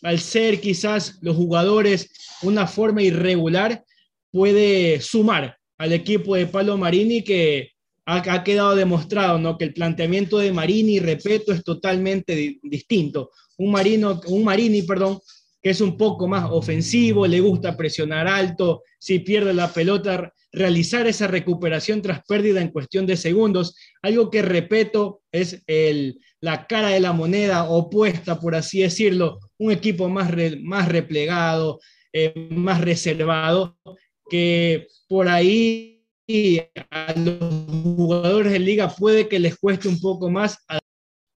al 0.02 0.20
ser 0.20 0.60
quizás 0.60 1.18
los 1.20 1.36
jugadores 1.36 2.10
una 2.42 2.66
forma 2.66 3.02
irregular, 3.02 3.84
puede 4.30 5.00
sumar 5.00 5.58
al 5.76 5.92
equipo 5.92 6.36
de 6.36 6.46
Palo 6.46 6.78
Marini 6.78 7.22
que 7.22 7.72
ha, 8.10 8.44
quedado 8.44 8.74
demostrado, 8.74 9.38
¿no? 9.38 9.56
Que 9.56 9.64
el 9.66 9.74
planteamiento 9.74 10.38
de 10.38 10.52
Marini, 10.52 10.98
repito, 10.98 11.52
es 11.52 11.62
totalmente 11.62 12.58
distinto. 12.62 13.30
Un, 13.58 13.70
Marino, 13.70 14.20
un 14.26 14.44
Marini, 14.44 14.82
perdón, 14.82 15.20
que 15.62 15.70
es 15.70 15.80
un 15.80 15.96
poco 15.96 16.26
más 16.26 16.50
ofensivo, 16.50 17.26
le 17.26 17.40
gusta 17.40 17.76
presionar 17.76 18.26
alto, 18.26 18.82
si 18.98 19.20
pierde 19.20 19.52
la 19.52 19.72
pelota, 19.72 20.32
realizar 20.52 21.06
esa 21.06 21.26
recuperación 21.26 22.02
tras 22.02 22.22
pérdida 22.26 22.60
en 22.60 22.70
cuestión 22.70 23.06
de 23.06 23.16
segundos, 23.16 23.76
algo 24.02 24.30
que, 24.30 24.42
repito, 24.42 25.22
es 25.30 25.62
la 26.40 26.66
cara 26.66 26.88
de 26.88 27.00
la 27.00 27.12
moneda 27.12 27.64
opuesta, 27.64 28.40
por 28.40 28.54
así 28.54 28.80
decirlo, 28.80 29.38
un 29.58 29.70
equipo 29.70 30.08
más, 30.08 30.32
más 30.62 30.88
replegado, 30.88 31.78
eh, 32.12 32.48
más 32.50 32.80
reservado, 32.80 33.78
que 34.28 34.88
por 35.08 35.28
ahí 35.28 35.89
a 36.90 37.12
los 37.14 37.38
jugadores 37.96 38.52
de 38.52 38.58
liga 38.58 38.88
puede 38.88 39.28
que 39.28 39.38
les 39.38 39.58
cueste 39.58 39.88
un 39.88 40.00
poco 40.00 40.30
más 40.30 40.58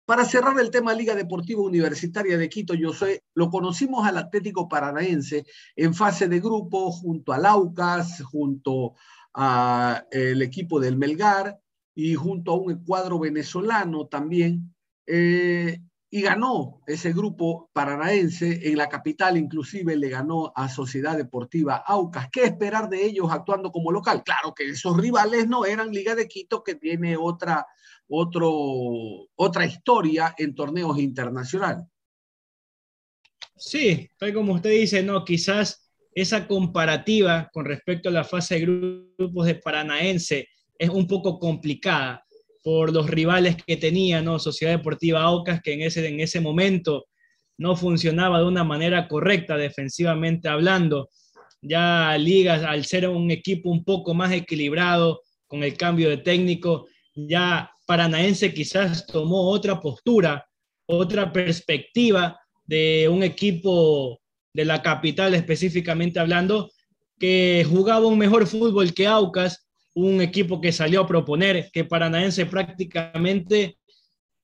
para 0.05 0.25
cerrar 0.25 0.59
el 0.59 0.69
tema 0.69 0.93
Liga 0.93 1.15
Deportiva 1.15 1.61
Universitaria 1.61 2.37
de 2.37 2.49
Quito, 2.49 2.73
yo 2.73 2.93
sé, 2.93 3.23
lo 3.35 3.49
conocimos 3.49 4.05
al 4.05 4.17
Atlético 4.17 4.67
Paranaense 4.67 5.45
en 5.75 5.93
fase 5.93 6.27
de 6.27 6.39
grupo 6.41 6.91
junto 6.91 7.31
al 7.31 7.45
Aucas, 7.45 8.21
junto 8.21 8.95
al 9.33 10.41
equipo 10.41 10.79
del 10.79 10.97
Melgar 10.97 11.57
y 11.95 12.15
junto 12.15 12.51
a 12.51 12.57
un 12.57 12.83
cuadro 12.83 13.17
venezolano 13.17 14.07
también. 14.07 14.75
Eh, 15.07 15.79
y 16.13 16.21
ganó 16.21 16.83
ese 16.85 17.11
grupo 17.11 17.71
paranaense 17.73 18.69
en 18.69 18.77
la 18.77 18.87
capital, 18.87 19.35
inclusive 19.35 19.95
le 19.95 20.09
ganó 20.09 20.53
a 20.55 20.69
Sociedad 20.69 21.17
Deportiva 21.17 21.77
Aucas. 21.77 22.29
¿Qué 22.31 22.43
esperar 22.43 22.87
de 22.87 23.03
ellos 23.03 23.29
actuando 23.31 23.71
como 23.71 23.91
local? 23.91 24.21
Claro 24.23 24.53
que 24.53 24.69
esos 24.69 24.95
rivales 24.95 25.47
no 25.47 25.65
eran 25.65 25.89
Liga 25.89 26.13
de 26.13 26.27
Quito, 26.27 26.63
que 26.63 26.75
tiene 26.75 27.17
otra 27.17 27.65
otro, 28.07 28.51
otra 29.33 29.65
historia 29.65 30.35
en 30.37 30.53
torneos 30.53 30.99
internacionales. 30.99 31.83
Sí, 33.55 34.07
tal 34.19 34.35
como 34.35 34.53
usted 34.53 34.69
dice, 34.69 35.01
no, 35.01 35.25
quizás 35.25 35.91
esa 36.13 36.47
comparativa 36.47 37.49
con 37.51 37.65
respecto 37.65 38.09
a 38.09 38.11
la 38.11 38.23
fase 38.23 38.59
de 38.59 39.05
grupos 39.17 39.47
de 39.47 39.55
Paranaense 39.55 40.47
es 40.77 40.89
un 40.89 41.07
poco 41.07 41.39
complicada 41.39 42.22
por 42.63 42.93
los 42.93 43.09
rivales 43.09 43.57
que 43.67 43.77
tenía, 43.77 44.21
¿no? 44.21 44.39
Sociedad 44.39 44.77
Deportiva 44.77 45.21
Aucas, 45.21 45.61
que 45.61 45.73
en 45.73 45.81
ese, 45.81 46.07
en 46.07 46.19
ese 46.19 46.39
momento 46.39 47.05
no 47.57 47.75
funcionaba 47.75 48.39
de 48.39 48.45
una 48.45 48.63
manera 48.63 49.07
correcta 49.07 49.57
defensivamente 49.57 50.47
hablando. 50.47 51.09
Ya 51.61 52.17
Ligas, 52.17 52.63
al 52.63 52.85
ser 52.85 53.07
un 53.07 53.29
equipo 53.31 53.69
un 53.69 53.83
poco 53.83 54.13
más 54.13 54.31
equilibrado 54.31 55.21
con 55.47 55.63
el 55.63 55.77
cambio 55.77 56.09
de 56.09 56.17
técnico, 56.17 56.87
ya 57.15 57.69
Paranaense 57.85 58.53
quizás 58.53 59.05
tomó 59.05 59.49
otra 59.49 59.79
postura, 59.79 60.45
otra 60.85 61.31
perspectiva 61.31 62.39
de 62.65 63.07
un 63.09 63.23
equipo 63.23 64.19
de 64.53 64.65
la 64.65 64.81
capital 64.81 65.33
específicamente 65.33 66.19
hablando, 66.19 66.71
que 67.19 67.65
jugaba 67.69 68.07
un 68.07 68.17
mejor 68.17 68.47
fútbol 68.47 68.93
que 68.93 69.07
Aucas, 69.07 69.62
un 69.95 70.21
equipo 70.21 70.59
que 70.59 70.71
salió 70.71 71.01
a 71.01 71.07
proponer, 71.07 71.69
que 71.71 71.85
Paranaense 71.85 72.45
prácticamente 72.45 73.77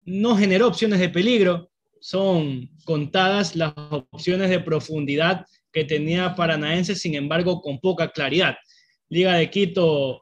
no 0.03 0.36
generó 0.36 0.68
opciones 0.68 1.00
de 1.00 1.10
peligro, 1.10 1.70
son 2.00 2.70
contadas 2.86 3.56
las 3.56 3.74
opciones 3.75 4.50
de 4.50 4.60
profundidad 4.60 5.46
que 5.72 5.84
tenía 5.84 6.36
Paranaense, 6.36 6.96
sin 6.96 7.15
embargo, 7.15 7.62
con 7.62 7.79
poca 7.79 8.12
claridad. 8.12 8.56
Liga 9.10 9.36
de 9.36 9.50
Quito 9.50 10.22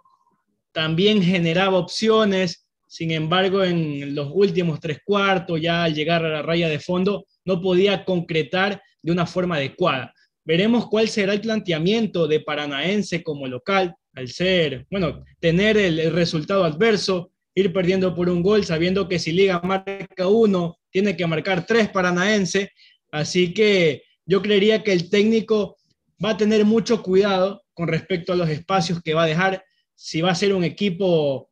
también 0.71 1.21
generaba 1.21 1.77
opciones, 1.77 2.67
sin 2.87 3.11
embargo, 3.11 3.63
en 3.63 4.15
los 4.15 4.29
últimos 4.33 4.79
tres 4.79 4.99
cuartos, 5.03 5.61
ya 5.61 5.83
al 5.83 5.93
llegar 5.93 6.23
a 6.25 6.29
la 6.29 6.41
raya 6.41 6.69
de 6.69 6.79
fondo, 6.79 7.25
no 7.45 7.61
podía 7.61 8.05
concretar 8.05 8.81
de 9.01 9.11
una 9.11 9.25
forma 9.25 9.55
adecuada. 9.55 10.13
Veremos 10.45 10.87
cuál 10.87 11.09
será 11.09 11.33
el 11.33 11.41
planteamiento 11.41 12.27
de 12.27 12.39
Paranaense 12.39 13.21
como 13.23 13.47
local, 13.47 13.93
al 14.17 14.29
ser, 14.29 14.87
bueno, 14.89 15.23
tener 15.39 15.77
el, 15.77 16.11
resultado 16.11 16.63
adverso, 16.63 17.31
ir 17.53 17.71
perdiendo 17.71 18.15
por 18.15 18.29
un 18.29 18.41
gol, 18.41 18.65
sabiendo 18.65 19.07
que 19.07 19.19
si 19.19 19.31
Liga 19.31 19.61
marca 19.63 20.27
uno, 20.27 20.79
tiene 20.89 21.15
que 21.15 21.27
marcar 21.27 21.67
tres 21.67 21.89
Paranaense. 21.89 22.71
Así 23.11 23.53
que 23.53 24.01
yo 24.25 24.41
creería 24.41 24.81
que 24.81 24.91
el 24.91 25.11
técnico 25.11 25.77
va 26.23 26.31
a 26.31 26.37
tener 26.37 26.65
mucho 26.65 27.03
cuidado 27.03 27.61
con 27.75 27.87
respecto 27.87 28.33
a 28.33 28.35
los 28.35 28.49
espacios 28.49 29.03
que 29.03 29.13
va 29.13 29.23
a 29.23 29.27
dejar. 29.27 29.63
Si 29.93 30.21
va 30.21 30.31
a 30.31 30.35
ser 30.35 30.53
un 30.53 30.63
equipo 30.63 31.49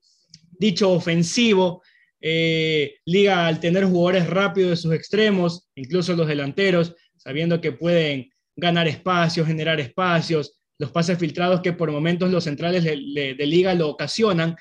dicho 0.59 0.91
ofensivo, 0.91 1.81
Eh, 2.27 2.95
Liga 3.05 3.45
al 3.45 3.59
tener 3.59 3.83
jugadores 3.85 4.27
rápidos 4.27 4.69
de 4.71 4.77
sus 4.77 4.93
extremos, 4.93 5.69
incluso 5.75 6.15
los 6.15 6.27
delanteros, 6.27 6.95
sabiendo 7.17 7.61
que 7.61 7.71
pueden 7.71 8.31
ganar 8.55 8.87
espacios, 8.87 9.45
generar 9.45 9.79
espacios, 9.79 10.57
los 10.77 10.91
pases 10.91 11.17
filtrados 11.17 11.61
que 11.61 11.73
por 11.73 11.91
momentos 11.91 12.29
los 12.31 12.43
centrales 12.43 12.83
de, 12.83 13.35
Liga 13.39 13.73
lo 13.73 13.89
ocasionan. 13.89 14.55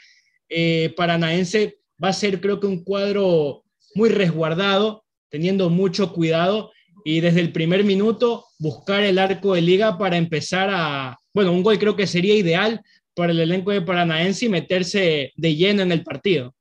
Eh, 0.48 0.92
Paranaense 0.96 1.78
va 2.02 2.08
a 2.08 2.12
ser 2.12 2.40
creo 2.40 2.60
que 2.60 2.66
un 2.66 2.84
cuadro 2.84 3.64
muy 3.94 4.08
resguardado, 4.08 5.04
teniendo 5.28 5.70
mucho 5.70 6.12
cuidado 6.12 6.72
y 7.04 7.20
desde 7.20 7.40
el 7.40 7.52
primer 7.52 7.84
minuto 7.84 8.46
buscar 8.58 9.02
el 9.02 9.18
arco 9.18 9.54
de 9.54 9.62
liga 9.62 9.98
para 9.98 10.16
empezar 10.16 10.70
a, 10.72 11.18
bueno, 11.32 11.52
un 11.52 11.62
gol 11.62 11.78
creo 11.78 11.96
que 11.96 12.06
sería 12.06 12.34
ideal 12.34 12.80
para 13.14 13.32
el 13.32 13.40
elenco 13.40 13.70
de 13.70 13.82
Paranaense 13.82 14.46
y 14.46 14.48
meterse 14.48 15.32
de 15.36 15.56
lleno 15.56 15.82
en 15.82 15.92
el 15.92 16.02
partido. 16.02 16.54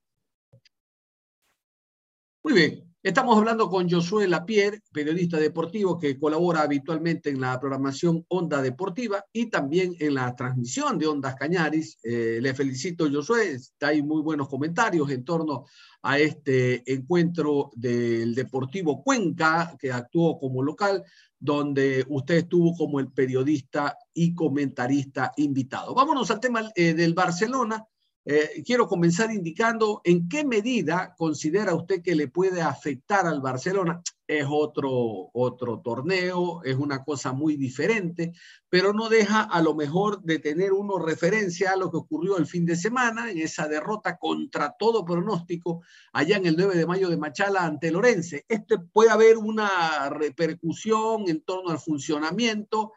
Muy 2.43 2.53
bien, 2.53 2.82
Estamos 3.03 3.37
hablando 3.37 3.69
con 3.69 3.89
Josué 3.89 4.29
Lapierre, 4.29 4.81
periodista 4.93 5.37
deportivo 5.37 5.99
que 5.99 6.17
colabora 6.17 6.61
habitualmente 6.61 7.31
en 7.31 7.41
la 7.41 7.59
programación 7.59 8.25
Onda 8.29 8.61
Deportiva 8.61 9.25
y 9.33 9.47
también 9.47 9.93
en 9.99 10.13
la 10.13 10.33
transmisión 10.37 10.97
de 10.97 11.07
Ondas 11.07 11.35
Cañaris. 11.35 11.97
Eh, 12.01 12.39
le 12.41 12.53
felicito, 12.53 13.11
Josué. 13.11 13.59
Hay 13.81 14.01
muy 14.01 14.21
buenos 14.21 14.47
comentarios 14.47 15.09
en 15.09 15.25
torno 15.25 15.65
a 16.01 16.17
este 16.17 16.81
encuentro 16.93 17.71
del 17.75 18.33
Deportivo 18.33 19.03
Cuenca, 19.03 19.75
que 19.77 19.91
actuó 19.91 20.39
como 20.39 20.63
local, 20.63 21.03
donde 21.37 22.05
usted 22.07 22.35
estuvo 22.35 22.73
como 22.73 23.01
el 23.01 23.11
periodista 23.11 23.97
y 24.13 24.33
comentarista 24.33 25.33
invitado. 25.35 25.93
Vámonos 25.93 26.31
al 26.31 26.39
tema 26.39 26.71
eh, 26.73 26.93
del 26.93 27.13
Barcelona 27.13 27.85
eh, 28.25 28.63
quiero 28.65 28.87
comenzar 28.87 29.31
indicando 29.31 30.01
en 30.05 30.29
qué 30.29 30.45
medida 30.45 31.13
considera 31.17 31.75
usted 31.75 32.01
que 32.01 32.15
le 32.15 32.29
puede 32.29 32.61
afectar 32.61 33.27
al 33.27 33.41
Barcelona. 33.41 34.01
Es 34.25 34.45
otro, 34.49 35.29
otro 35.33 35.81
torneo, 35.81 36.63
es 36.63 36.77
una 36.77 37.03
cosa 37.03 37.33
muy 37.33 37.57
diferente, 37.57 38.31
pero 38.69 38.93
no 38.93 39.09
deja 39.09 39.41
a 39.41 39.61
lo 39.61 39.75
mejor 39.75 40.21
de 40.23 40.39
tener 40.39 40.71
uno 40.71 40.97
referencia 40.97 41.73
a 41.73 41.75
lo 41.75 41.91
que 41.91 41.97
ocurrió 41.97 42.37
el 42.37 42.47
fin 42.47 42.65
de 42.65 42.77
semana 42.77 43.29
en 43.29 43.39
esa 43.39 43.67
derrota 43.67 44.17
contra 44.17 44.75
todo 44.79 45.03
pronóstico 45.03 45.81
allá 46.13 46.37
en 46.37 46.45
el 46.45 46.55
9 46.55 46.77
de 46.77 46.85
mayo 46.85 47.09
de 47.09 47.17
Machala 47.17 47.65
ante 47.65 47.91
Lorense. 47.91 48.45
Este 48.47 48.79
puede 48.79 49.09
haber 49.09 49.37
una 49.37 50.09
repercusión 50.09 51.27
en 51.27 51.41
torno 51.41 51.71
al 51.71 51.79
funcionamiento 51.79 52.93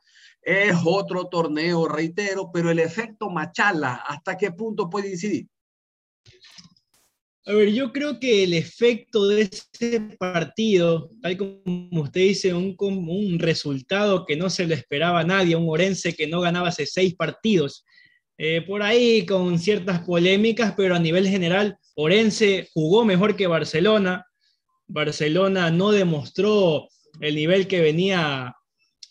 es 0.46 0.76
otro 0.84 1.26
torneo, 1.26 1.88
reitero, 1.88 2.50
pero 2.52 2.70
el 2.70 2.78
efecto 2.78 3.28
Machala, 3.28 3.94
¿hasta 3.94 4.38
qué 4.38 4.52
punto 4.52 4.88
puede 4.88 5.10
incidir? 5.10 5.48
A 7.44 7.52
ver, 7.52 7.72
yo 7.72 7.92
creo 7.92 8.20
que 8.20 8.44
el 8.44 8.54
efecto 8.54 9.26
de 9.26 9.42
ese 9.42 10.00
partido, 10.18 11.10
tal 11.20 11.36
como 11.36 12.02
usted 12.02 12.20
dice, 12.20 12.54
un, 12.54 12.76
un 12.78 13.38
resultado 13.40 14.24
que 14.24 14.36
no 14.36 14.48
se 14.48 14.66
le 14.66 14.76
esperaba 14.76 15.20
a 15.20 15.24
nadie, 15.24 15.56
un 15.56 15.68
Orense 15.68 16.14
que 16.14 16.28
no 16.28 16.40
ganaba 16.40 16.68
hace 16.68 16.86
seis 16.86 17.16
partidos, 17.16 17.84
eh, 18.38 18.62
por 18.62 18.82
ahí 18.84 19.26
con 19.26 19.58
ciertas 19.58 20.00
polémicas, 20.00 20.74
pero 20.76 20.94
a 20.94 21.00
nivel 21.00 21.26
general, 21.26 21.76
Orense 21.96 22.68
jugó 22.72 23.04
mejor 23.04 23.34
que 23.34 23.48
Barcelona. 23.48 24.26
Barcelona 24.86 25.72
no 25.72 25.90
demostró 25.90 26.88
el 27.20 27.34
nivel 27.34 27.66
que 27.66 27.80
venía 27.80 28.54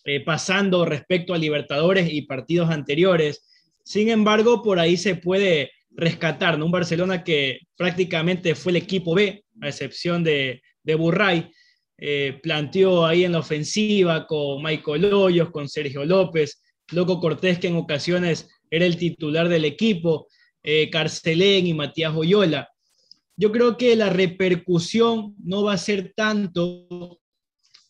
eh, 0.06 0.24
pasando 0.24 0.86
respecto 0.86 1.34
a 1.34 1.38
Libertadores 1.38 2.12
y 2.12 2.22
partidos 2.22 2.70
anteriores. 2.70 3.44
Sin 3.84 4.10
embargo, 4.10 4.62
por 4.62 4.80
ahí 4.80 4.98
se 4.98 5.16
puede 5.16 5.72
rescatar, 5.92 6.58
¿no? 6.58 6.66
Un 6.66 6.72
Barcelona 6.72 7.24
que 7.24 7.60
prácticamente 7.76 8.56
fue 8.56 8.72
el 8.72 8.78
equipo 8.78 9.16
B, 9.16 9.44
a 9.62 9.68
excepción 9.68 10.24
de, 10.24 10.62
de 10.84 10.96
Burray. 10.96 11.50
Eh, 11.98 12.40
planteó 12.44 13.06
ahí 13.06 13.24
en 13.24 13.32
la 13.32 13.40
ofensiva 13.40 14.28
con 14.28 14.62
Michael 14.62 15.14
Hoyos, 15.14 15.50
con 15.52 15.68
Sergio 15.70 16.04
López, 16.06 16.62
Loco 16.92 17.20
Cortés, 17.20 17.58
que 17.58 17.68
en 17.68 17.78
ocasiones 17.78 18.50
era 18.70 18.86
el 18.86 18.98
titular 18.98 19.48
del 19.48 19.66
equipo, 19.66 20.28
eh, 20.62 20.90
Carcelén 20.90 21.68
y 21.68 21.74
Matías 21.74 22.14
Oyola. 22.16 22.70
Yo 23.38 23.52
creo 23.52 23.78
que 23.78 23.96
la 23.96 24.10
repercusión 24.10 25.36
no 25.44 25.64
va 25.64 25.74
a 25.74 25.78
ser 25.78 26.14
tanto 26.16 27.20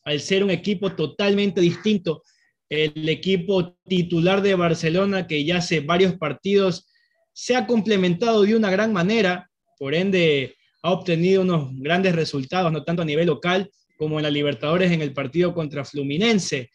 al 0.05 0.21
ser 0.21 0.43
un 0.43 0.51
equipo 0.51 0.93
totalmente 0.93 1.59
distinto. 1.59 2.23
El 2.69 3.09
equipo 3.09 3.77
titular 3.87 4.41
de 4.41 4.55
Barcelona, 4.55 5.27
que 5.27 5.43
ya 5.43 5.57
hace 5.57 5.81
varios 5.81 6.15
partidos 6.15 6.87
se 7.33 7.55
ha 7.55 7.67
complementado 7.67 8.43
de 8.43 8.55
una 8.55 8.71
gran 8.71 8.93
manera, 8.93 9.51
por 9.77 9.93
ende 9.93 10.55
ha 10.81 10.91
obtenido 10.91 11.41
unos 11.41 11.69
grandes 11.73 12.15
resultados, 12.15 12.71
no 12.71 12.83
tanto 12.83 13.01
a 13.01 13.05
nivel 13.05 13.27
local 13.27 13.69
como 13.97 14.19
en 14.19 14.23
la 14.23 14.29
Libertadores 14.29 14.91
en 14.91 15.01
el 15.01 15.13
partido 15.13 15.53
contra 15.53 15.83
Fluminense. 15.83 16.69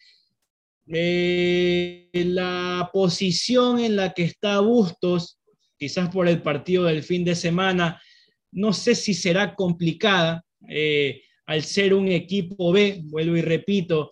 Eh, 0.87 2.09
la 2.13 2.89
posición 2.91 3.79
en 3.79 3.95
la 3.95 4.13
que 4.13 4.23
está 4.23 4.59
Bustos, 4.59 5.39
quizás 5.77 6.09
por 6.09 6.27
el 6.27 6.41
partido 6.41 6.83
del 6.85 7.03
fin 7.03 7.23
de 7.23 7.35
semana, 7.35 8.01
no 8.51 8.73
sé 8.73 8.95
si 8.95 9.13
será 9.13 9.55
complicada. 9.55 10.43
Eh, 10.67 11.21
al 11.45 11.63
ser 11.63 11.93
un 11.93 12.07
equipo 12.07 12.71
B, 12.71 13.01
vuelvo 13.05 13.37
y 13.37 13.41
repito, 13.41 14.11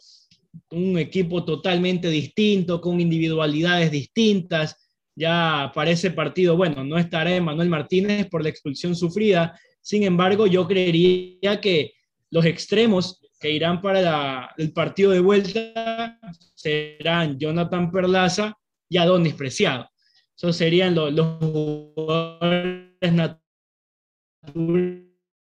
un 0.72 0.98
equipo 0.98 1.44
totalmente 1.46 2.10
distinto, 2.10 2.82
con 2.82 3.00
individualidades 3.00 3.92
distintas. 3.92 4.76
Ya 5.16 5.72
para 5.74 5.92
ese 5.92 6.12
partido, 6.12 6.56
bueno, 6.56 6.84
no 6.84 6.98
estará 6.98 7.40
Manuel 7.42 7.70
Martínez 7.70 8.28
por 8.30 8.44
la 8.44 8.50
expulsión 8.50 8.96
sufrida. 8.96 9.60
Sin 9.82 10.04
embargo, 10.04 10.48
yo 10.48 10.68
creería 10.68 11.60
que 11.62 11.94
los 12.32 12.46
extremos 12.46 13.20
que 13.40 13.52
irán 13.52 13.82
para 13.82 14.54
el 14.58 14.74
partido 14.74 15.12
de 15.12 15.20
vuelta 15.22 16.20
serán 16.56 17.38
Jonathan 17.40 17.92
Perlaza 17.92 18.58
y 18.90 18.98
Adonis 18.98 19.34
Preciado. 19.34 19.90
Esos 20.36 20.56
serían 20.56 20.96
los, 20.96 21.14
los 21.14 21.38
jugadores 21.40 23.14
naturales 23.14 25.09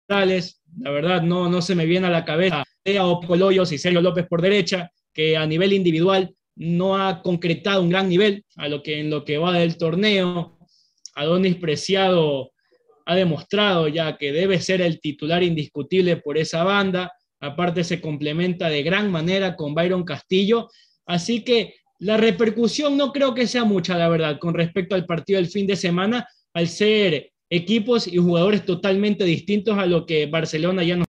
la 0.09 0.91
verdad 0.91 1.21
no, 1.21 1.49
no 1.49 1.61
se 1.61 1.75
me 1.75 1.85
viene 1.85 2.07
a 2.07 2.11
la 2.11 2.25
cabeza 2.25 2.63
Leo 2.83 3.19
Coloyos 3.25 3.71
y 3.71 3.77
Sergio 3.77 4.01
López 4.01 4.25
por 4.27 4.41
derecha, 4.41 4.91
que 5.13 5.37
a 5.37 5.45
nivel 5.45 5.73
individual 5.73 6.33
no 6.55 6.97
ha 6.97 7.21
concretado 7.21 7.81
un 7.81 7.89
gran 7.89 8.09
nivel 8.09 8.43
a 8.55 8.67
lo 8.67 8.81
que 8.81 8.99
en 8.99 9.09
lo 9.09 9.23
que 9.23 9.37
va 9.37 9.53
del 9.53 9.77
torneo. 9.77 10.57
Adonis 11.15 11.55
Preciado 11.55 12.51
ha 13.05 13.15
demostrado 13.15 13.87
ya 13.87 14.17
que 14.17 14.31
debe 14.31 14.59
ser 14.59 14.81
el 14.81 14.99
titular 14.99 15.43
indiscutible 15.43 16.17
por 16.17 16.37
esa 16.37 16.63
banda. 16.63 17.11
Aparte 17.39 17.83
se 17.83 18.01
complementa 18.01 18.69
de 18.69 18.83
gran 18.83 19.11
manera 19.11 19.55
con 19.55 19.73
Byron 19.73 20.03
Castillo. 20.03 20.69
Así 21.05 21.43
que 21.43 21.75
la 21.99 22.17
repercusión 22.17 22.97
no 22.97 23.11
creo 23.11 23.33
que 23.33 23.47
sea 23.47 23.63
mucha, 23.63 23.97
la 23.97 24.09
verdad, 24.09 24.39
con 24.39 24.53
respecto 24.53 24.95
al 24.95 25.05
partido 25.05 25.37
del 25.37 25.49
fin 25.49 25.67
de 25.67 25.75
semana, 25.75 26.27
al 26.53 26.67
ser 26.67 27.31
equipos 27.49 28.07
y 28.07 28.17
jugadores 28.17 28.65
totalmente 28.65 29.23
distintos 29.23 29.77
a 29.77 29.85
lo 29.85 30.05
que 30.05 30.27
Barcelona 30.27 30.83
ya 30.83 30.97
no. 30.97 31.05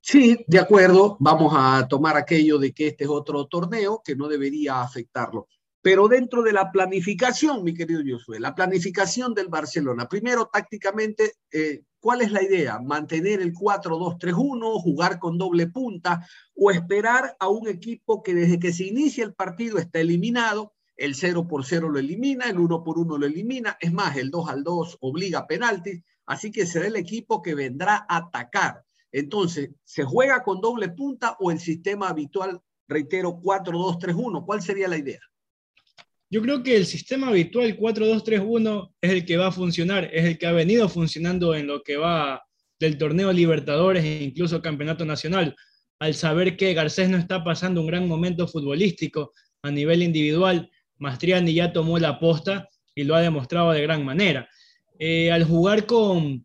Sí, 0.00 0.44
de 0.46 0.58
acuerdo, 0.58 1.16
vamos 1.18 1.54
a 1.56 1.88
tomar 1.88 2.16
aquello 2.16 2.58
de 2.58 2.72
que 2.72 2.88
este 2.88 3.04
es 3.04 3.10
otro 3.10 3.46
torneo 3.46 4.02
que 4.04 4.14
no 4.14 4.28
debería 4.28 4.82
afectarlo. 4.82 5.48
Pero 5.80 6.08
dentro 6.08 6.42
de 6.42 6.52
la 6.52 6.70
planificación, 6.70 7.62
mi 7.64 7.74
querido 7.74 8.00
Josué, 8.06 8.40
la 8.40 8.54
planificación 8.54 9.34
del 9.34 9.48
Barcelona, 9.48 10.08
primero 10.08 10.48
tácticamente, 10.50 11.32
eh, 11.50 11.82
¿cuál 12.00 12.22
es 12.22 12.32
la 12.32 12.42
idea? 12.42 12.78
¿Mantener 12.80 13.40
el 13.40 13.52
4-2-3-1, 13.52 14.80
jugar 14.80 15.18
con 15.18 15.36
doble 15.36 15.66
punta 15.66 16.26
o 16.54 16.70
esperar 16.70 17.36
a 17.38 17.48
un 17.48 17.68
equipo 17.68 18.22
que 18.22 18.34
desde 18.34 18.58
que 18.58 18.72
se 18.72 18.84
inicia 18.84 19.24
el 19.24 19.34
partido 19.34 19.78
está 19.78 20.00
eliminado 20.00 20.73
el 20.96 21.14
0 21.14 21.46
por 21.48 21.64
0 21.64 21.88
lo 21.88 21.98
elimina, 21.98 22.48
el 22.48 22.58
1 22.58 22.84
por 22.84 22.98
1 22.98 23.18
lo 23.18 23.26
elimina, 23.26 23.76
es 23.80 23.92
más, 23.92 24.16
el 24.16 24.30
2 24.30 24.48
al 24.48 24.64
2 24.64 24.98
obliga 25.00 25.40
a 25.40 25.46
penaltis, 25.46 26.02
así 26.26 26.50
que 26.50 26.66
será 26.66 26.86
el 26.86 26.96
equipo 26.96 27.42
que 27.42 27.54
vendrá 27.54 28.06
a 28.08 28.16
atacar. 28.18 28.82
Entonces, 29.12 29.70
¿se 29.84 30.04
juega 30.04 30.42
con 30.42 30.60
doble 30.60 30.88
punta 30.88 31.36
o 31.40 31.50
el 31.50 31.60
sistema 31.60 32.08
habitual, 32.08 32.60
reitero, 32.88 33.40
4-2-3-1? 33.40 34.44
¿Cuál 34.44 34.62
sería 34.62 34.88
la 34.88 34.98
idea? 34.98 35.20
Yo 36.30 36.42
creo 36.42 36.62
que 36.62 36.76
el 36.76 36.86
sistema 36.86 37.28
habitual 37.28 37.76
4-2-3-1 37.78 38.92
es 39.00 39.10
el 39.10 39.24
que 39.24 39.36
va 39.36 39.48
a 39.48 39.52
funcionar, 39.52 40.10
es 40.12 40.24
el 40.24 40.38
que 40.38 40.46
ha 40.46 40.52
venido 40.52 40.88
funcionando 40.88 41.54
en 41.54 41.68
lo 41.68 41.82
que 41.82 41.96
va 41.96 42.42
del 42.80 42.98
torneo 42.98 43.32
Libertadores 43.32 44.04
e 44.04 44.24
incluso 44.24 44.60
Campeonato 44.60 45.04
Nacional. 45.04 45.54
Al 46.00 46.14
saber 46.14 46.56
que 46.56 46.74
Garcés 46.74 47.08
no 47.08 47.18
está 47.18 47.44
pasando 47.44 47.80
un 47.80 47.86
gran 47.86 48.08
momento 48.08 48.48
futbolístico 48.48 49.32
a 49.62 49.70
nivel 49.70 50.02
individual, 50.02 50.68
Mastriani 51.04 51.52
ya 51.52 51.72
tomó 51.72 51.98
la 51.98 52.18
posta 52.18 52.68
y 52.94 53.04
lo 53.04 53.14
ha 53.14 53.20
demostrado 53.20 53.72
de 53.72 53.82
gran 53.82 54.04
manera. 54.04 54.48
Eh, 54.98 55.30
al 55.30 55.44
jugar 55.44 55.84
con 55.84 56.44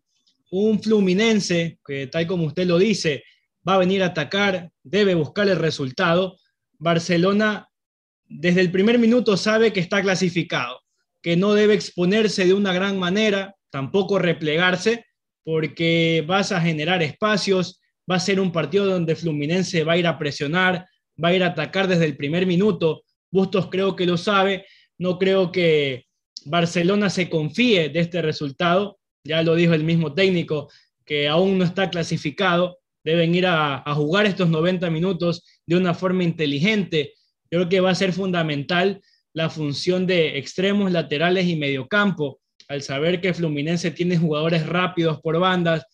un 0.50 0.82
Fluminense, 0.82 1.78
que 1.84 2.06
tal 2.08 2.26
como 2.26 2.44
usted 2.44 2.66
lo 2.66 2.78
dice, 2.78 3.24
va 3.66 3.74
a 3.74 3.78
venir 3.78 4.02
a 4.02 4.06
atacar, 4.06 4.70
debe 4.82 5.14
buscar 5.14 5.48
el 5.48 5.58
resultado, 5.58 6.36
Barcelona 6.78 7.68
desde 8.26 8.60
el 8.60 8.70
primer 8.70 8.98
minuto 8.98 9.36
sabe 9.36 9.72
que 9.72 9.80
está 9.80 10.02
clasificado, 10.02 10.80
que 11.22 11.36
no 11.36 11.54
debe 11.54 11.74
exponerse 11.74 12.44
de 12.44 12.54
una 12.54 12.72
gran 12.72 12.98
manera, 12.98 13.54
tampoco 13.70 14.18
replegarse, 14.18 15.04
porque 15.42 16.22
vas 16.26 16.52
a 16.52 16.60
generar 16.60 17.02
espacios, 17.02 17.80
va 18.10 18.16
a 18.16 18.20
ser 18.20 18.40
un 18.40 18.52
partido 18.52 18.86
donde 18.86 19.16
Fluminense 19.16 19.84
va 19.84 19.94
a 19.94 19.96
ir 19.96 20.06
a 20.06 20.18
presionar, 20.18 20.86
va 21.22 21.28
a 21.28 21.34
ir 21.34 21.42
a 21.42 21.48
atacar 21.48 21.88
desde 21.88 22.04
el 22.04 22.16
primer 22.16 22.46
minuto. 22.46 23.02
Bustos 23.30 23.68
creo 23.70 23.96
que 23.96 24.06
lo 24.06 24.16
sabe, 24.16 24.66
no 24.98 25.18
creo 25.18 25.52
que 25.52 26.06
Barcelona 26.44 27.10
se 27.10 27.28
confíe 27.28 27.88
de 27.88 28.00
este 28.00 28.22
resultado, 28.22 28.98
ya 29.24 29.42
lo 29.42 29.54
dijo 29.54 29.74
el 29.74 29.84
mismo 29.84 30.14
técnico, 30.14 30.70
que 31.04 31.28
aún 31.28 31.58
no 31.58 31.64
está 31.64 31.90
clasificado, 31.90 32.78
deben 33.04 33.34
ir 33.34 33.46
a, 33.46 33.82
jugar 33.94 34.26
estos 34.26 34.48
90 34.48 34.90
minutos 34.90 35.44
de 35.66 35.76
una 35.76 35.94
forma 35.94 36.24
inteligente. 36.24 37.14
Yo 37.50 37.58
creo 37.58 37.68
que 37.68 37.80
va 37.80 37.90
a 37.90 37.94
ser 37.94 38.12
fundamental 38.12 39.00
la 39.32 39.48
función 39.48 40.06
de 40.06 40.38
extremos, 40.38 40.90
laterales 40.90 41.46
y 41.46 41.56
mediocampo, 41.56 42.40
al 42.68 42.82
saber 42.82 43.20
que 43.20 43.34
Fluminense 43.34 43.90
tiene 43.90 44.16
jugadores 44.16 44.66
rápidos 44.66 45.20
por 45.20 45.38
bandas, 45.38 45.84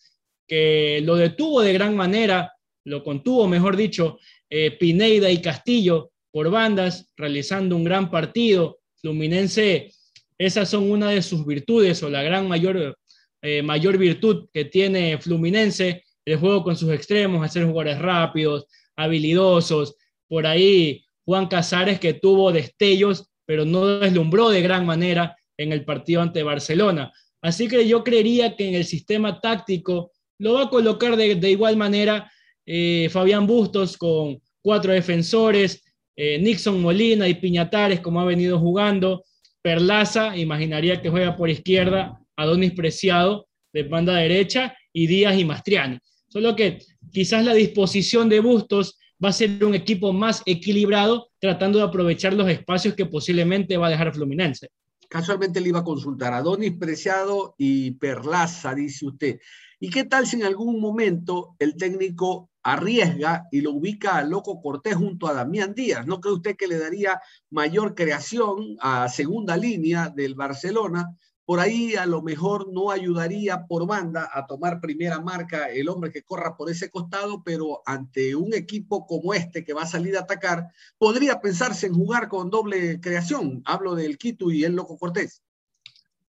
que 0.47 1.01
lo 1.03 1.17
detuvo 1.17 1.63
de 1.63 1.73
gran 1.73 1.97
manera, 1.97 2.53
lo 2.85 3.03
contuvo, 3.03 3.49
mejor 3.49 3.77
dicho, 3.77 4.19
eh, 4.49 4.71
Pineida 4.73 5.31
y 5.31 5.41
Castillo 5.41 6.13
por 6.37 6.51
bandas, 6.51 7.11
realizando 7.17 7.75
un 7.77 7.83
gran 7.83 8.11
partido. 8.11 8.81
Fluminense, 9.01 9.91
esas 10.37 10.69
son 10.69 10.91
una 10.91 11.09
de 11.09 11.23
sus 11.23 11.47
virtudes 11.47 12.03
o 12.03 12.11
la 12.11 12.23
gran 12.23 12.47
mayor, 12.47 12.95
eh, 13.41 13.63
mayor 13.63 13.97
virtud 13.97 14.47
que 14.53 14.67
tiene 14.67 15.17
Fluminense, 15.17 16.05
el 16.27 16.37
juego 16.37 16.63
con 16.63 16.77
sus 16.77 16.93
extremos, 16.93 17.43
hacer 17.43 17.65
jugadores 17.65 17.99
rápidos, 18.01 18.67
habilidosos. 18.97 19.97
Por 20.29 20.47
ahí 20.47 21.07
Juan 21.25 21.47
Casares 21.47 21.99
que 21.99 22.13
tuvo 22.13 22.53
destellos, 22.53 23.31
pero 23.47 23.65
no 23.65 23.87
deslumbró 23.87 24.51
de 24.51 24.61
gran 24.61 24.85
manera 24.85 25.35
en 25.57 25.73
el 25.73 25.87
partido 25.87 26.21
ante 26.21 26.43
Barcelona. 26.43 27.11
Así 27.41 27.67
que 27.67 27.89
yo 27.89 28.05
creería 28.05 28.57
que 28.57 28.69
en 28.69 28.75
el 28.75 28.85
sistema 28.85 29.41
táctico 29.41 30.13
lo 30.39 30.53
va 30.53 30.65
a 30.65 30.69
colocar 30.69 31.17
de, 31.17 31.51
igual 31.51 31.79
manera 31.79 32.31
eh, 32.67 33.09
Fabián 33.11 33.47
Bustos 33.47 33.97
con 33.97 34.39
cuatro 34.61 34.93
defensores, 34.93 35.86
eh, 36.17 36.39
Nixon 36.39 36.81
Molina 36.81 37.29
y 37.29 37.35
Piñatares 37.35 38.01
como 38.01 38.21
ha 38.21 38.25
venido 38.25 38.59
jugando, 38.59 39.25
Perlaza, 39.63 40.37
imaginaría 40.37 41.03
que 41.03 41.11
juega 41.11 41.37
por 41.37 41.51
izquierda, 41.51 42.21
Adonis 42.37 42.73
Preciado 42.73 43.49
de 43.73 43.83
banda 43.83 44.15
derecha 44.15 44.77
y 44.93 45.07
Díaz 45.07 45.39
y 45.39 45.45
Mastriani. 45.45 45.99
Solo 46.29 46.57
que 46.57 46.79
quizás 47.13 47.45
la 47.45 47.53
disposición 47.53 48.29
de 48.29 48.41
Bustos 48.41 48.99
va 49.23 49.31
a 49.31 49.33
ser 49.33 49.63
un 49.65 49.75
equipo 49.75 50.13
más 50.13 50.43
equilibrado, 50.47 51.29
tratando 51.39 51.79
de 51.79 51.85
aprovechar 51.85 52.33
los 52.35 52.49
espacios 52.49 52.95
que 52.95 53.07
posiblemente 53.07 53.77
va 53.77 53.89
a 53.89 53.91
dejar 53.91 54.15
Fluminense. 54.15 54.69
Casualmente 55.09 55.61
le 55.61 55.69
iba 55.69 55.81
a 55.81 55.85
consultar 55.85 56.33
a 56.33 56.43
Donis 56.43 56.77
Preciado 56.79 57.55
y 57.59 57.93
Perlaza, 57.93 58.75
dice 58.75 59.07
usted. 59.07 59.41
¿Y 59.79 59.91
qué 59.91 60.05
tal 60.05 60.27
si 60.27 60.37
en 60.37 60.45
algún 60.45 60.81
momento 60.81 61.55
el 61.59 61.77
técnico 61.77 62.51
arriesga 62.67 63.47
y 63.53 63.61
lo 63.61 63.71
ubica 63.71 64.17
a 64.17 64.25
Loco 64.25 64.61
Cortés 64.61 64.97
junto 64.97 65.29
a 65.29 65.33
Damián 65.33 65.73
Díaz? 65.73 66.05
¿No 66.05 66.21
cree 66.21 66.35
usted 66.35 66.57
que 66.57 66.67
le 66.67 66.79
daría 66.79 67.21
mayor 67.49 67.95
creación 67.95 68.77
a 68.81 69.09
segunda 69.09 69.57
línea 69.57 70.09
del 70.09 70.35
Barcelona? 70.35 71.17
Por 71.45 71.61
ahí 71.61 71.95
a 71.95 72.07
lo 72.07 72.23
mejor 72.23 72.73
no 72.73 72.91
ayudaría 72.91 73.67
por 73.69 73.87
banda 73.87 74.29
a 74.33 74.47
tomar 74.47 74.81
primera 74.81 75.21
marca 75.21 75.71
el 75.71 75.89
hombre 75.89 76.11
que 76.11 76.23
corra 76.23 76.57
por 76.57 76.69
ese 76.69 76.91
costado, 76.91 77.45
pero 77.45 77.83
ante 77.87 78.35
un 78.35 78.53
equipo 78.53 79.07
como 79.07 79.33
este 79.33 79.65
que 79.65 79.73
va 79.73 79.83
a 79.83 79.87
salir 79.87 80.17
a 80.17 80.23
atacar, 80.23 80.67
podría 80.99 81.41
pensarse 81.41 81.87
en 81.87 81.95
jugar 81.95 82.29
con 82.29 82.51
doble 82.51 83.01
creación. 83.01 83.63
Hablo 83.65 83.95
del 83.95 84.19
Quito 84.19 84.51
y 84.51 84.65
el 84.65 84.75
Loco 84.75 84.99
Cortés. 84.99 85.41